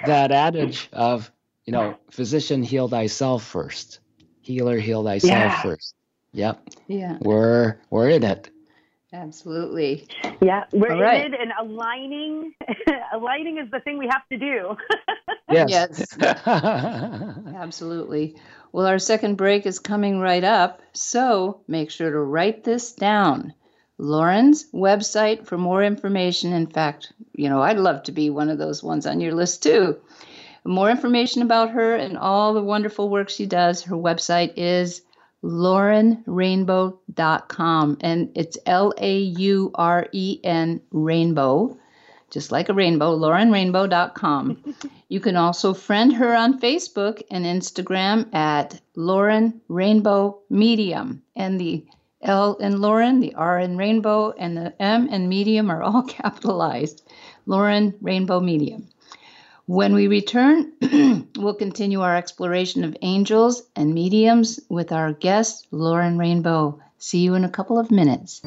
[0.07, 1.31] that adage of,
[1.67, 4.01] you know, physician heal thyself first,
[4.41, 5.63] healer heal thyself yeah.
[5.63, 5.95] first.
[6.33, 6.69] Yep.
[6.87, 7.19] Yeah.
[7.21, 8.49] We're we're in it.
[9.13, 10.09] Absolutely.
[10.41, 12.55] Yeah, we're All in it, and aligning.
[13.13, 14.77] aligning is the thing we have to do.
[15.51, 16.17] yes.
[16.19, 16.19] yes.
[16.47, 18.37] Absolutely.
[18.73, 23.53] Well, our second break is coming right up, so make sure to write this down.
[23.99, 26.55] Lauren's website for more information.
[26.55, 29.63] In fact, you know, I'd love to be one of those ones on your list
[29.63, 29.99] too.
[30.65, 33.83] More information about her and all the wonderful work she does.
[33.83, 35.03] Her website is
[35.43, 41.77] laurenrainbow.com and it's L A U R E N rainbow,
[42.31, 44.77] just like a rainbow, laurenrainbow.com.
[45.09, 51.23] you can also friend her on Facebook and Instagram at Lauren Rainbow Medium.
[51.35, 51.85] And the
[52.23, 57.03] L in Lauren, the R in Rainbow, and the M and Medium are all capitalized.
[57.47, 58.87] Lauren Rainbow Medium.
[59.67, 60.73] When we return,
[61.37, 66.81] we'll continue our exploration of angels and mediums with our guest, Lauren Rainbow.
[66.99, 68.41] See you in a couple of minutes.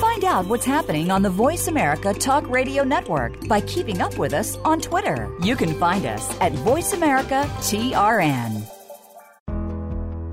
[0.00, 4.32] Find out what's happening on the Voice America Talk Radio Network by keeping up with
[4.32, 5.30] us on Twitter.
[5.42, 8.83] You can find us at Voice America TRN.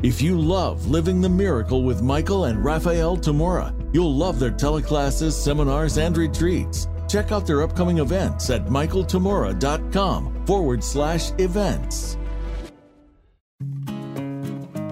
[0.03, 5.33] If you love Living the Miracle with Michael and Raphael Tamura, you'll love their teleclasses,
[5.33, 6.87] seminars, and retreats.
[7.07, 12.17] Check out their upcoming events at michaeltamura.com forward slash events.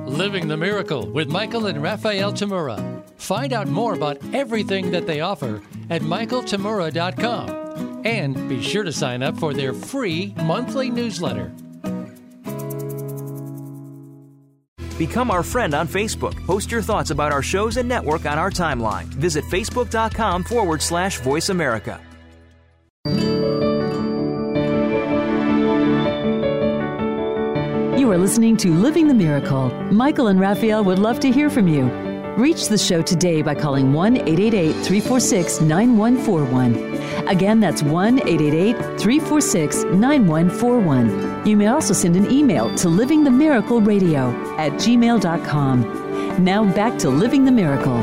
[0.05, 5.19] Living the Miracle with Michael and Raphael Tamura Find out more about everything that they
[5.19, 11.51] offer at michaeltamura.com and be sure to sign up for their free monthly newsletter.
[14.99, 16.35] Become our friend on Facebook.
[16.45, 19.05] Post your thoughts about our shows and network on our timeline.
[19.05, 22.01] Visit facebook.com forward slash voice America.
[27.97, 29.69] You are listening to Living the Miracle.
[29.89, 32.08] Michael and Raphael would love to hear from you.
[32.39, 37.27] Reach the show today by calling 1 888 346 9141.
[37.27, 41.45] Again, that's 1 888 346 9141.
[41.45, 46.41] You may also send an email to Living the Miracle Radio at gmail.com.
[46.41, 47.99] Now back to Living the Miracle.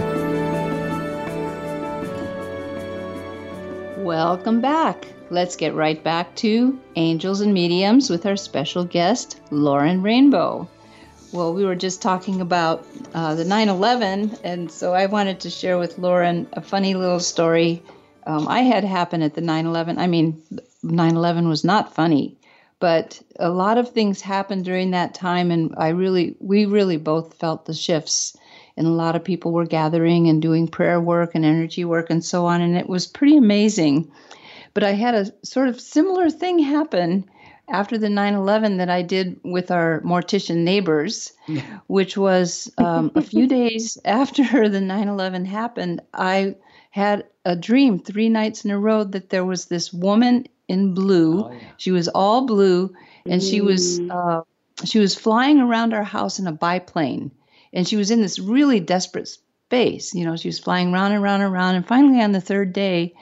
[4.05, 5.09] Welcome back.
[5.31, 10.69] Let's get right back to Angels and Mediums with our special guest, Lauren Rainbow.
[11.37, 15.51] Well, we were just talking about uh, the 9 11, and so I wanted to
[15.51, 17.83] share with Lauren a funny little story
[18.27, 19.99] um, I had happen at the 9 11.
[19.99, 20.43] I mean,
[20.83, 22.39] 9 11 was not funny,
[22.81, 27.35] but a lot of things happened during that time, and I really, we really both
[27.35, 28.35] felt the shifts.
[28.79, 32.25] And a lot of people were gathering and doing prayer work and energy work and
[32.25, 34.11] so on, and it was pretty amazing.
[34.73, 37.29] But I had a sort of similar thing happen
[37.69, 41.33] after the 9-11 that i did with our mortician neighbors
[41.87, 46.55] which was um, a few days after the 9-11 happened i
[46.91, 51.45] had a dream three nights in a row that there was this woman in blue.
[51.45, 51.59] Oh, yeah.
[51.77, 52.95] she was all blue
[53.27, 54.43] and she was uh,
[54.85, 57.31] she was flying around our house in a biplane
[57.73, 61.23] and she was in this really desperate space you know she was flying round and
[61.23, 63.15] round and round and finally on the third day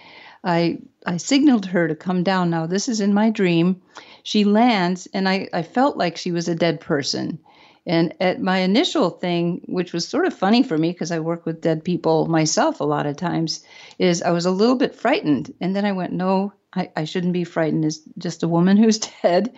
[0.43, 2.51] i i signaled her to come down.
[2.51, 3.83] Now this is in my dream
[4.25, 7.39] she lands, and I, I felt like she was a dead person.
[7.87, 11.45] And at my initial thing, which was sort of funny for me because I work
[11.45, 13.63] with dead people myself a lot of times,
[13.99, 15.53] is I was a little bit frightened.
[15.61, 17.85] And then I went, no, I, I shouldn't be frightened.
[17.85, 19.55] It's just a woman who's dead.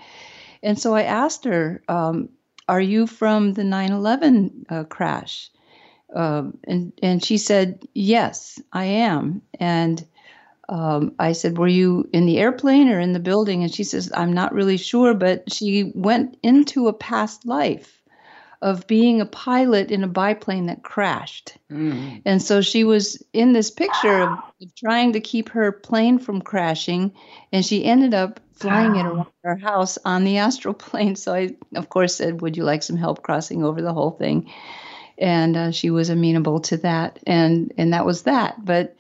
[0.64, 2.30] And so I asked her, um,
[2.68, 5.48] are you from the 9 11 uh, crash?
[6.12, 9.42] Um, and, and she said, yes, I am.
[9.60, 10.04] And
[10.68, 13.62] um, I said, Were you in the airplane or in the building?
[13.62, 18.02] And she says, I'm not really sure, but she went into a past life
[18.62, 21.56] of being a pilot in a biplane that crashed.
[21.70, 22.22] Mm.
[22.24, 26.40] And so she was in this picture of, of, trying to keep her plane from
[26.40, 27.12] crashing,
[27.52, 31.16] and she ended up flying it around her house on the astral plane.
[31.16, 34.50] So I, of course, said, Would you like some help crossing over the whole thing?
[35.18, 38.62] And uh, she was amenable to that, and and that was that.
[38.62, 38.96] But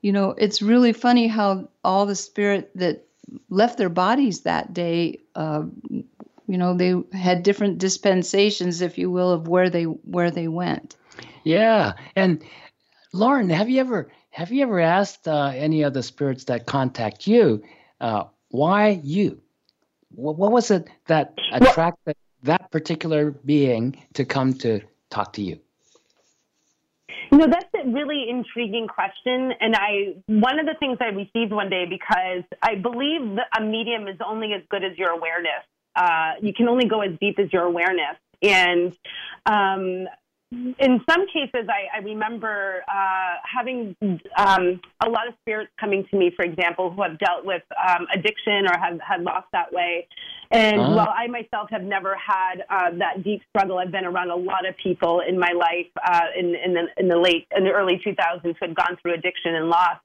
[0.00, 3.06] you know, it's really funny how all the spirit that
[3.50, 9.30] left their bodies that day, uh, you know, they had different dispensations, if you will,
[9.30, 10.96] of where they where they went.
[11.44, 12.42] Yeah, and
[13.12, 17.26] Lauren, have you ever have you ever asked uh, any of the spirits that contact
[17.26, 17.62] you
[18.00, 19.40] uh, why you?
[20.10, 24.80] What, what, was it that attracted that particular being to come to
[25.10, 25.60] talk to you?
[27.30, 29.52] You know, that's a really intriguing question.
[29.60, 33.62] And I, one of the things I received one day because I believe that a
[33.62, 35.64] medium is only as good as your awareness.
[35.94, 38.16] Uh, you can only go as deep as your awareness.
[38.42, 38.96] And
[39.46, 40.08] um,
[40.50, 43.94] in some cases, I, I remember uh, having
[44.36, 48.06] um, a lot of spirits coming to me, for example, who have dealt with um,
[48.14, 50.08] addiction or have had lost that way.
[50.50, 50.94] And uh-huh.
[50.94, 54.66] while I myself have never had uh, that deep struggle, I've been around a lot
[54.66, 58.00] of people in my life uh, in, in, the, in the late, in the early
[58.04, 59.98] 2000s who had gone through addiction and loss.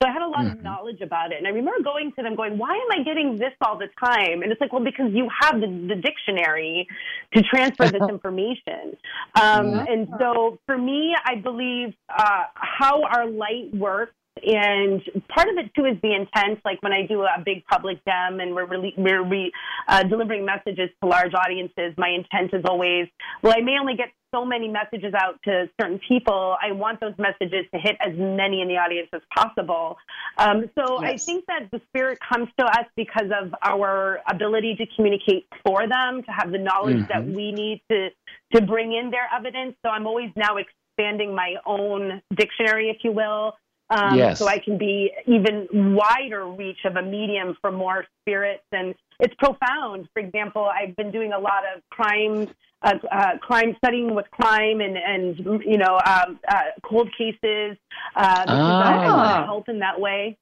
[0.00, 0.58] So I had a lot mm-hmm.
[0.58, 1.38] of knowledge about it.
[1.38, 4.42] And I remember going to them going, why am I getting this all the time?
[4.42, 6.86] And it's like, well, because you have the, the dictionary
[7.34, 8.96] to transfer this information.
[9.34, 9.92] Um, mm-hmm.
[9.92, 14.14] And so for me, I believe uh, how our light works
[14.44, 16.60] and part of it too is the intent.
[16.64, 19.52] Like when I do a big public dem and we're really, we're re,
[19.88, 23.08] uh, delivering messages to large audiences, my intent is always,
[23.42, 26.56] well, I may only get so many messages out to certain people.
[26.62, 29.96] I want those messages to hit as many in the audience as possible.
[30.36, 31.12] Um, so yes.
[31.12, 35.88] I think that the spirit comes to us because of our ability to communicate for
[35.88, 37.12] them, to have the knowledge mm-hmm.
[37.12, 38.08] that we need to
[38.54, 39.76] to bring in their evidence.
[39.84, 43.54] So I'm always now expanding my own dictionary, if you will,
[43.90, 44.38] um, yes.
[44.38, 49.34] So I can be even wider reach of a medium for more spirits, and it's
[49.34, 50.08] profound.
[50.12, 52.48] For example, I've been doing a lot of crime,
[52.82, 57.78] uh, uh, crime studying with crime, and and you know um, uh, cold cases.
[58.14, 59.04] Uh, ah.
[59.04, 60.36] I to help in that way.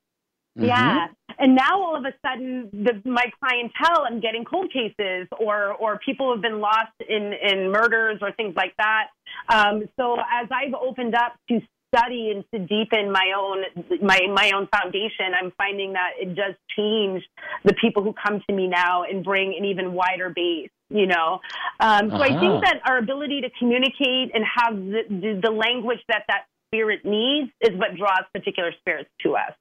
[0.59, 0.66] Mm-hmm.
[0.66, 5.72] Yeah, and now all of a sudden, the, my clientele, I'm getting cold cases, or
[5.74, 9.09] or people have been lost in in murders or things like that.
[9.49, 11.61] Um, so as I've opened up to
[11.95, 13.64] study and to deepen my own
[14.03, 17.22] my my own foundation, I'm finding that it does change
[17.64, 20.70] the people who come to me now and bring an even wider base.
[20.89, 21.41] You know,
[21.80, 22.22] um, so uh-huh.
[22.22, 26.47] I think that our ability to communicate and have the, the, the language that that
[26.68, 29.53] spirit needs is what draws particular spirits to us.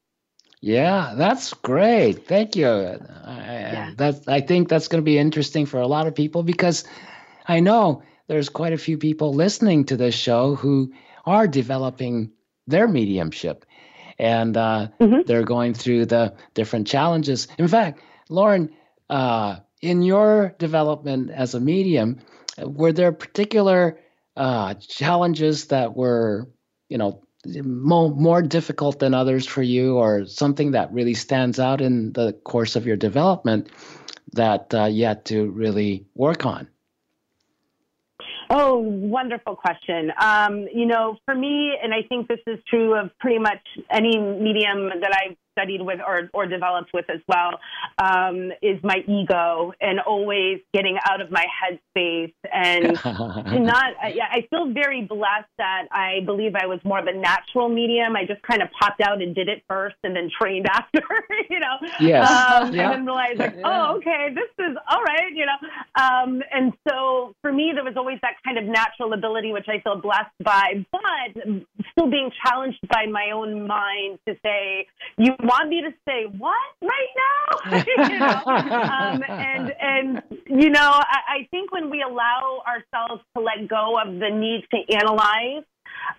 [0.61, 2.27] Yeah, that's great.
[2.27, 2.67] Thank you.
[2.67, 2.99] I,
[3.37, 3.91] yeah.
[3.95, 6.83] That's I think that's going to be interesting for a lot of people because
[7.47, 10.91] I know there's quite a few people listening to this show who
[11.25, 12.31] are developing
[12.67, 13.65] their mediumship
[14.17, 15.21] and uh, mm-hmm.
[15.25, 17.47] they're going through the different challenges.
[17.57, 18.71] In fact, Lauren,
[19.09, 22.19] uh, in your development as a medium,
[22.63, 23.99] were there particular
[24.35, 26.49] uh, challenges that were,
[26.89, 27.21] you know,
[27.63, 32.33] more, more difficult than others for you, or something that really stands out in the
[32.33, 33.69] course of your development
[34.33, 36.67] that uh, you had to really work on?
[38.49, 40.11] Oh, wonderful question.
[40.19, 44.17] Um, you know, for me, and I think this is true of pretty much any
[44.19, 47.59] medium that I've studied with or, or developed with as well
[47.97, 52.93] um, is my ego and always getting out of my headspace and
[53.65, 53.93] not.
[54.13, 58.15] Yeah, I feel very blessed that I believe I was more of a natural medium.
[58.15, 61.01] I just kind of popped out and did it first and then trained after,
[61.49, 61.77] you know.
[61.99, 62.29] Yes.
[62.29, 62.91] Um, yeah.
[62.91, 66.01] And then realized like, oh, okay, this is all right, you know.
[66.01, 69.79] Um, and so for me, there was always that kind of natural ability, which I
[69.81, 71.43] feel blessed by, but
[71.91, 74.87] still being challenged by my own mind to say,
[75.17, 77.83] you want me to say what right now?
[78.09, 78.41] you know?
[78.45, 83.99] um, and and you know, I, I think when we allow ourselves to let go
[83.99, 85.63] of the need to analyze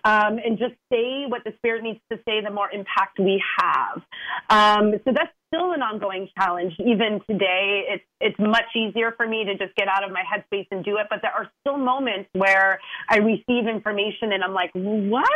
[0.03, 4.01] um, and just say what the spirit needs to say, the more impact we have.
[4.49, 6.73] Um, so that's still an ongoing challenge.
[6.79, 10.67] Even today, it's it's much easier for me to just get out of my headspace
[10.71, 11.07] and do it.
[11.09, 15.27] But there are still moments where I receive information and I'm like, what?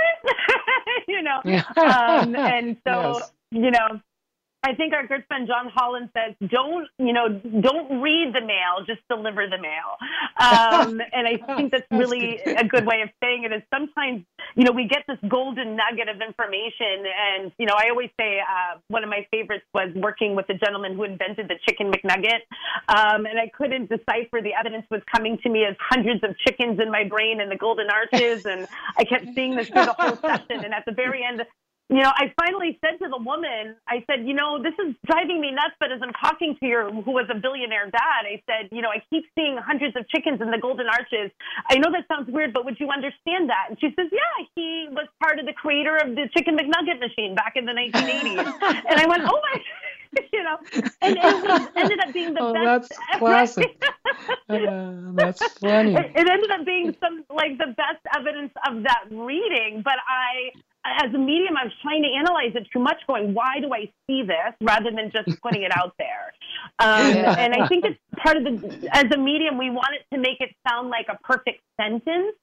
[1.08, 1.42] you know,
[1.78, 3.32] um, and so Yes.
[3.52, 4.02] You know.
[4.64, 7.30] I think our good friend John Holland says, "Don't you know?
[7.30, 9.98] Don't read the mail, just deliver the mail."
[10.38, 13.52] Um, and I think that's really a good way of saying it.
[13.52, 14.24] Is sometimes
[14.56, 18.40] you know we get this golden nugget of information, and you know I always say
[18.40, 22.42] uh, one of my favorites was working with the gentleman who invented the chicken McNugget,
[22.88, 26.80] um, and I couldn't decipher the evidence was coming to me as hundreds of chickens
[26.80, 30.18] in my brain and the golden arches, and I kept seeing this through the whole
[30.18, 31.42] session, and at the very end
[31.92, 35.42] you know, I finally said to the woman, I said, you know, this is driving
[35.42, 38.70] me nuts, but as I'm talking to your, who was a billionaire dad, I said,
[38.72, 41.32] you know, I keep seeing hundreds of chickens in the golden arches.
[41.70, 43.68] I know that sounds weird, but would you understand that?
[43.70, 47.36] And she says, yeah, he was part of the creator of the chicken McNugget machine
[47.36, 48.40] back in the 1980s.
[48.90, 49.62] and I went, oh my,
[50.32, 50.58] you know,
[51.02, 52.90] and it was, ended up being the Oh, best.
[52.90, 53.84] that's classic.
[54.50, 55.96] Uh, that's funny.
[55.96, 60.52] It, it ended up being some like the best evidence of that reading, but I,
[60.84, 63.92] as a medium, I was trying to analyze it too much, going, why do I
[64.08, 66.34] see this, rather than just putting it out there.
[66.80, 67.36] Um, Yeah.
[67.38, 70.40] And I think it's part of the, as a medium, we want it to make
[70.40, 72.36] it sound like a perfect sentence.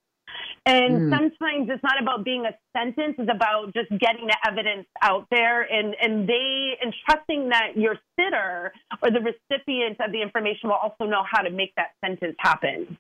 [0.67, 1.11] And Mm.
[1.11, 5.63] sometimes it's not about being a sentence; it's about just getting the evidence out there,
[5.63, 8.73] and and they and trusting that your sitter
[9.03, 12.99] or the recipient of the information will also know how to make that sentence happen.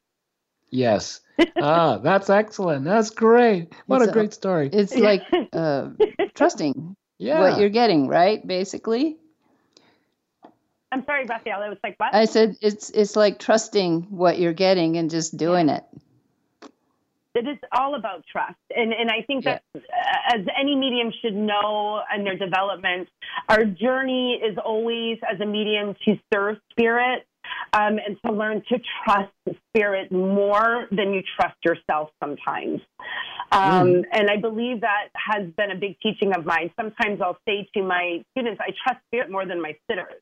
[0.70, 1.20] Yes.
[1.56, 2.84] Ah, that's excellent.
[2.84, 3.72] That's great.
[3.86, 4.70] What It's a a- great story.
[4.72, 5.90] It's like uh,
[6.34, 7.40] trusting Yeah.
[7.40, 8.44] what you're getting, right?
[8.44, 9.16] Basically.
[10.90, 11.62] I'm sorry, Raphael.
[11.62, 12.12] It was like what?
[12.14, 15.84] I said it's it's like trusting what you're getting and just doing it.
[17.34, 19.80] it is all about trust and and i think that uh,
[20.34, 23.08] as any medium should know in their development
[23.48, 27.26] our journey is always as a medium to serve spirit
[27.72, 29.32] um, and to learn to trust
[29.68, 32.80] spirit more than you trust yourself sometimes.
[33.50, 36.70] Um, and i believe that has been a big teaching of mine.
[36.78, 40.20] Sometimes i'll say to my students i trust spirit more than my sitters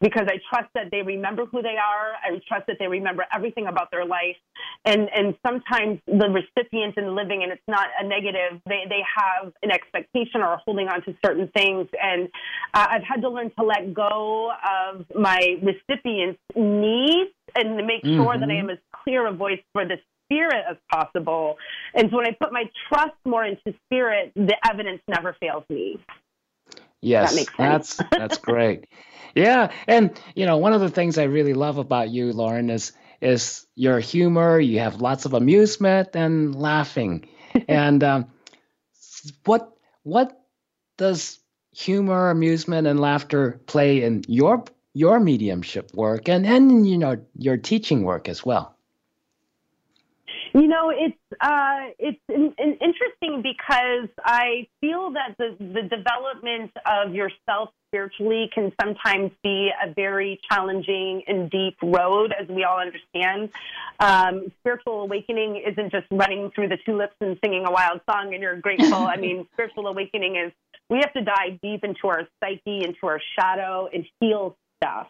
[0.00, 2.12] because I trust that they remember who they are.
[2.22, 4.36] I trust that they remember everything about their life.
[4.84, 9.02] And and sometimes the recipient in the living, and it's not a negative, they, they
[9.16, 11.88] have an expectation or holding on to certain things.
[12.00, 12.28] And
[12.74, 18.04] uh, I've had to learn to let go of my recipient's needs and to make
[18.04, 21.56] sure that I am as clear a voice for the spirit as possible.
[21.94, 26.00] And so when I put my trust more into spirit, the evidence never fails me.
[27.00, 27.96] Yes, makes sense.
[27.96, 28.86] that's that's great.
[29.34, 32.92] Yeah, and you know, one of the things I really love about you, Lauren, is
[33.20, 34.60] is your humor.
[34.60, 37.26] You have lots of amusement and laughing.
[37.68, 38.26] and um,
[39.44, 39.72] what
[40.02, 40.40] what
[40.98, 41.38] does
[41.72, 44.64] humor, amusement, and laughter play in your
[44.94, 48.73] your mediumship work and and you know your teaching work as well?
[50.56, 56.70] You know, it's uh, it's in, in interesting because I feel that the the development
[56.86, 62.78] of yourself spiritually can sometimes be a very challenging and deep road, as we all
[62.78, 63.50] understand.
[63.98, 68.42] Um, spiritual awakening isn't just running through the tulips and singing a wild song and
[68.42, 68.98] you're grateful.
[69.14, 70.52] I mean, spiritual awakening is
[70.88, 75.08] we have to dive deep into our psyche, into our shadow, and heal stuff.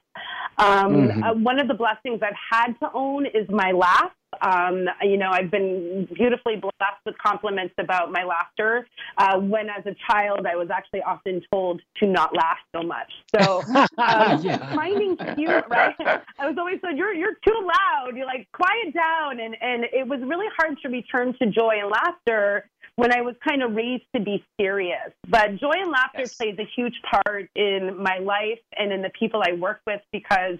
[0.57, 1.23] Um, Mhm.
[1.23, 4.13] uh, one of the blessings I've had to own is my laugh.
[4.43, 8.87] Um, you know, I've been beautifully blessed with compliments about my laughter.
[9.19, 13.11] Uh, when, as a child, I was actually often told to not laugh so much.
[13.35, 13.65] So,
[13.99, 14.75] um, Yeah.
[14.75, 15.95] finding cute, right?
[16.39, 18.17] I was always told you're you're too loud.
[18.17, 21.91] You're like quiet down, and and it was really hard to return to joy and
[21.91, 25.11] laughter when I was kind of raised to be serious.
[25.29, 26.37] But joy and laughter Yes.
[26.39, 30.59] plays a huge part in my life and in the people I work with because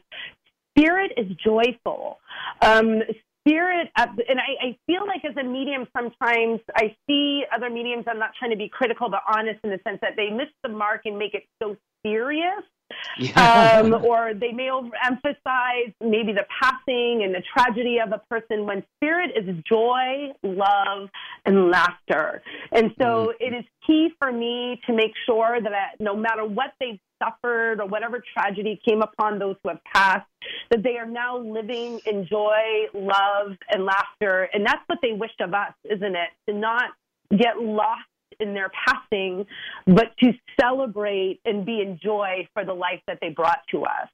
[0.77, 2.19] spirit is joyful.
[2.61, 3.03] Um,
[3.47, 8.05] spirit, and I, I feel like as a medium, sometimes I see other mediums.
[8.09, 10.71] I'm not trying to be critical, but honest in the sense that they miss the
[10.71, 12.65] mark and make it so serious.
[13.19, 13.81] Yeah.
[13.83, 18.83] Um, or they may overemphasize maybe the passing and the tragedy of a person when
[18.97, 21.09] spirit is joy, love,
[21.45, 22.43] and laughter.
[22.73, 23.55] And so mm-hmm.
[23.55, 27.87] it is key for me to make sure that no matter what they've suffered or
[27.87, 30.27] whatever tragedy came upon those who have passed,
[30.71, 34.49] that they are now living in joy, love, and laughter.
[34.53, 36.29] And that's what they wish of us, isn't it?
[36.49, 36.91] To not
[37.31, 38.03] get lost
[38.41, 39.47] in their passing,
[39.87, 44.09] but to celebrate and be in joy for the life that they brought to us.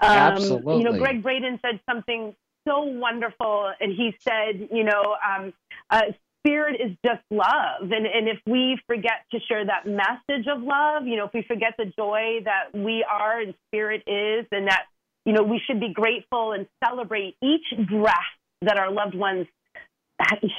[0.00, 0.78] Um, Absolutely.
[0.78, 2.34] You know, Gregg Braden said something
[2.66, 5.52] so wonderful, and he said, you know, um,
[5.90, 6.02] uh,
[6.40, 7.82] spirit is just love.
[7.82, 11.42] And, and if we forget to share that message of love, you know, if we
[11.42, 14.84] forget the joy that we are and spirit is, and that,
[15.24, 18.14] you know, we should be grateful and celebrate each breath
[18.62, 19.46] that our loved ones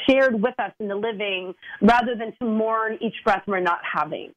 [0.08, 4.34] shared with us in the living rather than to mourn each breath we're not having.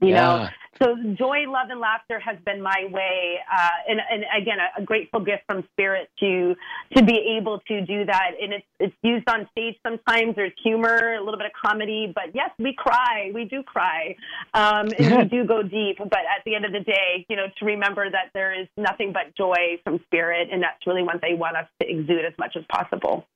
[0.00, 0.14] You yeah.
[0.14, 0.48] know,
[0.80, 4.84] so joy, love, and laughter has been my way, uh, and, and again, a, a,
[4.84, 6.54] grateful gift from Spirit to
[6.96, 8.30] to be able to do that.
[8.40, 10.34] And it's it's used on stage sometimes.
[10.34, 14.16] There's humor, a little bit of comedy, but yes, we cry, we do cry,
[14.54, 15.98] um, and we do go deep.
[15.98, 19.12] But at the end of the day, you know, to remember that there is nothing
[19.12, 22.56] but joy from Spirit, and that's really what they want us to exude as much
[22.56, 23.26] as possible.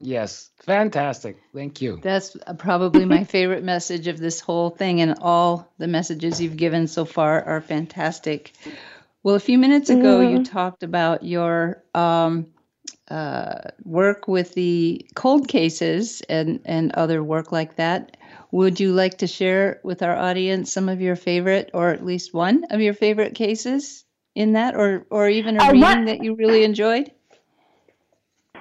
[0.00, 1.38] Yes, fantastic.
[1.54, 1.98] Thank you.
[2.02, 6.86] That's probably my favorite message of this whole thing, and all the messages you've given
[6.88, 8.52] so far are fantastic.
[9.22, 10.36] Well, a few minutes ago, mm-hmm.
[10.36, 12.48] you talked about your um,
[13.08, 18.16] uh, work with the cold cases and, and other work like that.
[18.50, 22.34] Would you like to share with our audience some of your favorite, or at least
[22.34, 26.06] one of your favorite cases in that, or, or even a uh, reading what?
[26.06, 27.10] that you really enjoyed?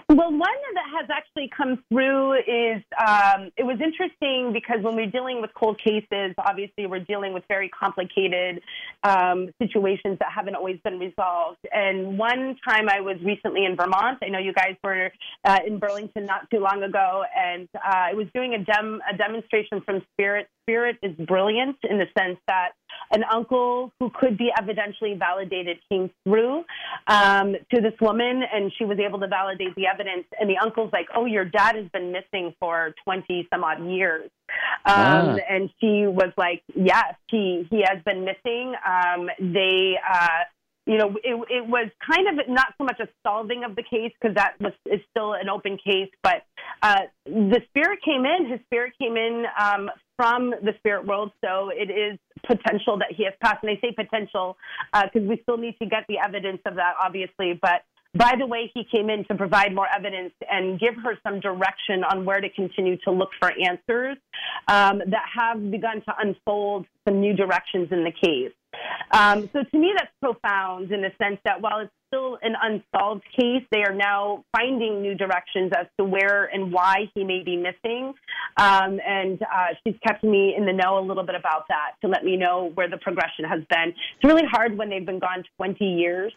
[0.10, 5.10] Well, one that has actually come through is um, it was interesting because when we're
[5.10, 8.62] dealing with cold cases, obviously we're dealing with very complicated
[9.04, 11.60] um, situations that haven't always been resolved.
[11.72, 14.20] And one time I was recently in Vermont.
[14.22, 15.12] I know you guys were
[15.46, 19.16] uh, in Burlington not too long ago, and uh, I was doing a, dem- a
[19.18, 20.48] demonstration from Spirit.
[20.64, 22.70] Spirit is brilliant in the sense that
[23.12, 26.64] an uncle who could be evidentially validated came through
[27.08, 30.26] um, to this woman, and she was able to validate the evidence.
[30.40, 34.30] And the uncle's like, "Oh, your dad has been missing for twenty some odd years,"
[34.86, 35.38] um, ah.
[35.50, 39.96] and she was like, "Yes, he he has been missing." Um, they.
[40.10, 40.44] Uh,
[40.86, 44.12] you know, it, it was kind of not so much a solving of the case
[44.20, 46.44] because that was is still an open case, but
[46.82, 48.52] uh, the spirit came in.
[48.52, 49.90] His spirit came in um,
[50.24, 52.18] from the spirit world, so it is
[52.48, 53.62] potential that he has passed.
[53.62, 54.56] And I say potential
[54.94, 57.60] because uh, we still need to get the evidence of that, obviously.
[57.62, 57.84] But
[58.16, 62.06] by the way, he came in to provide more evidence and give her some direction
[62.10, 64.18] on where to continue to look for answers
[64.70, 68.54] um, that have begun to unfold some new directions in the case.
[69.12, 73.24] Um, so to me, that's profound in the sense that while it's still an unsolved
[73.36, 73.64] case.
[73.72, 78.14] They are now finding new directions as to where and why he may be missing.
[78.58, 82.08] Um, and uh, she's kept me in the know a little bit about that to
[82.08, 83.90] let me know where the progression has been.
[83.90, 86.34] It's really hard when they've been gone 20 years.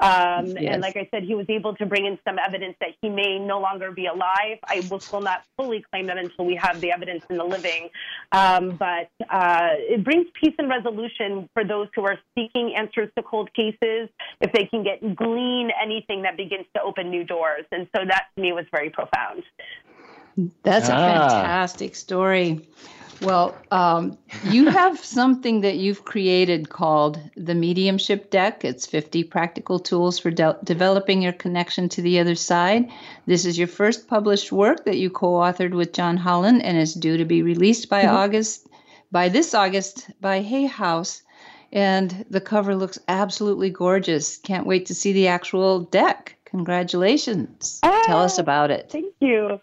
[0.00, 0.64] Um, yes.
[0.72, 3.38] And like I said, he was able to bring in some evidence that he may
[3.38, 4.58] no longer be alive.
[4.66, 7.90] I will still not fully claim that until we have the evidence in the living.
[8.32, 10.09] Um, but uh, it brings
[10.40, 14.08] peace and resolution for those who are seeking answers to cold cases
[14.40, 17.64] if they can get glean anything that begins to open new doors.
[17.72, 19.42] And so that to me was very profound.
[20.62, 20.92] That's ah.
[20.92, 22.66] a fantastic story.
[23.20, 28.64] Well, um, you have something that you've created called the Mediumship Deck.
[28.64, 32.90] It's 50 practical tools for de- developing your connection to the other side.
[33.26, 36.94] This is your first published work that you co authored with John Holland and is
[36.94, 38.16] due to be released by mm-hmm.
[38.16, 38.69] August,
[39.10, 41.22] by this August, by Hay House
[41.72, 44.36] and the cover looks absolutely gorgeous.
[44.38, 46.36] Can't wait to see the actual deck.
[46.44, 47.80] Congratulations.
[47.82, 48.90] Oh, Tell us about it.
[48.90, 49.60] Thank you.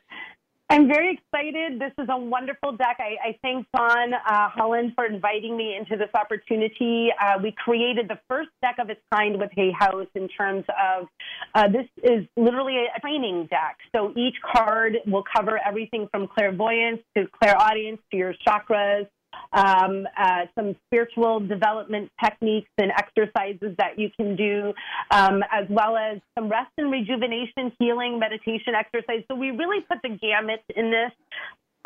[0.70, 1.80] I'm very excited.
[1.80, 2.98] This is a wonderful deck.
[3.00, 7.10] I, I thank John uh, Holland for inviting me into this opportunity.
[7.22, 11.08] Uh, we created the first deck of its kind with Hay House in terms of
[11.56, 13.78] uh, this is literally a training deck.
[13.96, 19.08] So each card will cover everything from clairvoyance to clairaudience to your chakras
[19.54, 24.74] um, uh, some spiritual development techniques and exercises that you can do,
[25.12, 29.24] um, as well as some rest and rejuvenation, healing, meditation exercise.
[29.28, 31.12] So we really put the gamut in this.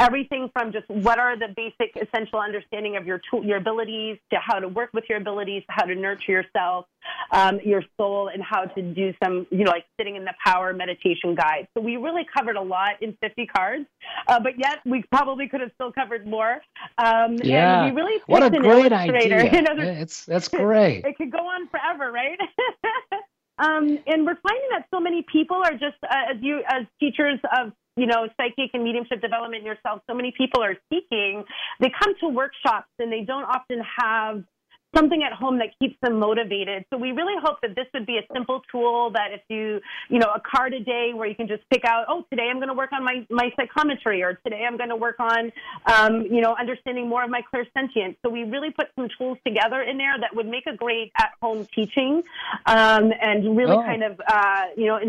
[0.02, 4.40] Everything from just what are the basic essential understanding of your tool, your abilities to
[4.40, 6.86] how to work with your abilities, how to nurture yourself,
[7.32, 10.74] um, your soul, and how to do some, you know, like sitting in the power
[10.74, 11.68] meditation guide.
[11.76, 13.86] So we really covered a lot in 50 cards,
[14.28, 16.62] uh, but yet we probably could have still covered more.
[16.98, 17.86] Um, yeah.
[17.86, 19.52] we really what a great idea.
[19.52, 21.06] You know, it's, that's great.
[21.12, 22.40] It could go on forever, right?
[23.58, 27.40] Um, and we're finding that so many people are just uh, as you as teachers
[27.56, 30.02] of you know psychic and mediumship development yourself.
[30.10, 31.44] So many people are seeking.
[31.80, 34.44] They come to workshops and they don't often have
[34.96, 36.86] something at home that keeps them motivated.
[36.92, 39.80] So we really hope that this would be a simple tool that if you,
[40.10, 42.58] you know, a card a day where you can just pick out, oh, today I'm
[42.58, 45.52] going to work on my, my psychometry or today I'm going to work on,
[45.86, 48.18] um, you know, understanding more of my clairsentience.
[48.24, 51.32] So we really put some tools together in there that would make a great at
[51.42, 52.24] home teaching
[52.66, 53.84] um, and really oh.
[53.84, 55.00] kind of, uh, you know,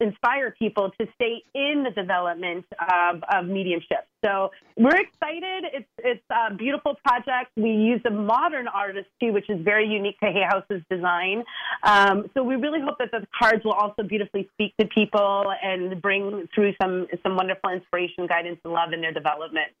[0.00, 4.06] inspire people to stay in the development of, of mediumship.
[4.24, 5.64] So we're excited.
[5.72, 7.50] It's it's a beautiful project.
[7.56, 11.42] We use a modern artistry, which is very unique to Hay House's design.
[11.82, 16.00] Um, so we really hope that the cards will also beautifully speak to people and
[16.00, 19.72] bring through some some wonderful inspiration, guidance, and love in their development.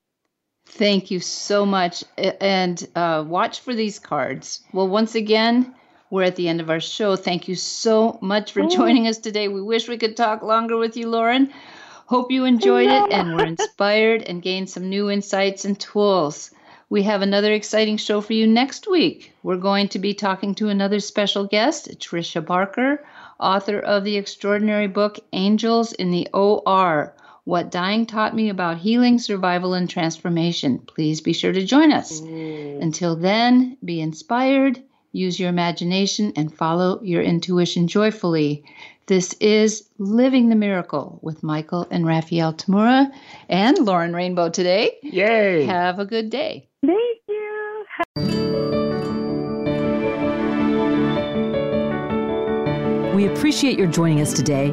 [0.66, 4.62] Thank you so much, and uh, watch for these cards.
[4.72, 5.74] Well, once again
[6.12, 7.16] we're at the end of our show.
[7.16, 9.48] Thank you so much for joining us today.
[9.48, 11.50] We wish we could talk longer with you, Lauren.
[12.04, 16.50] Hope you enjoyed it and were inspired and gained some new insights and tools.
[16.90, 19.32] We have another exciting show for you next week.
[19.42, 23.02] We're going to be talking to another special guest, Tricia Barker,
[23.40, 29.18] author of the extraordinary book Angels in the OR What Dying Taught Me About Healing,
[29.18, 30.78] Survival, and Transformation.
[30.80, 32.20] Please be sure to join us.
[32.20, 34.82] Until then, be inspired
[35.12, 38.64] Use your imagination and follow your intuition joyfully.
[39.06, 43.12] This is Living the Miracle with Michael and Raphael Tamura
[43.48, 44.96] and Lauren Rainbow today.
[45.02, 45.64] Yay!
[45.66, 46.68] Have a good day.
[46.86, 47.86] Thank you.
[53.14, 54.72] We appreciate your joining us today.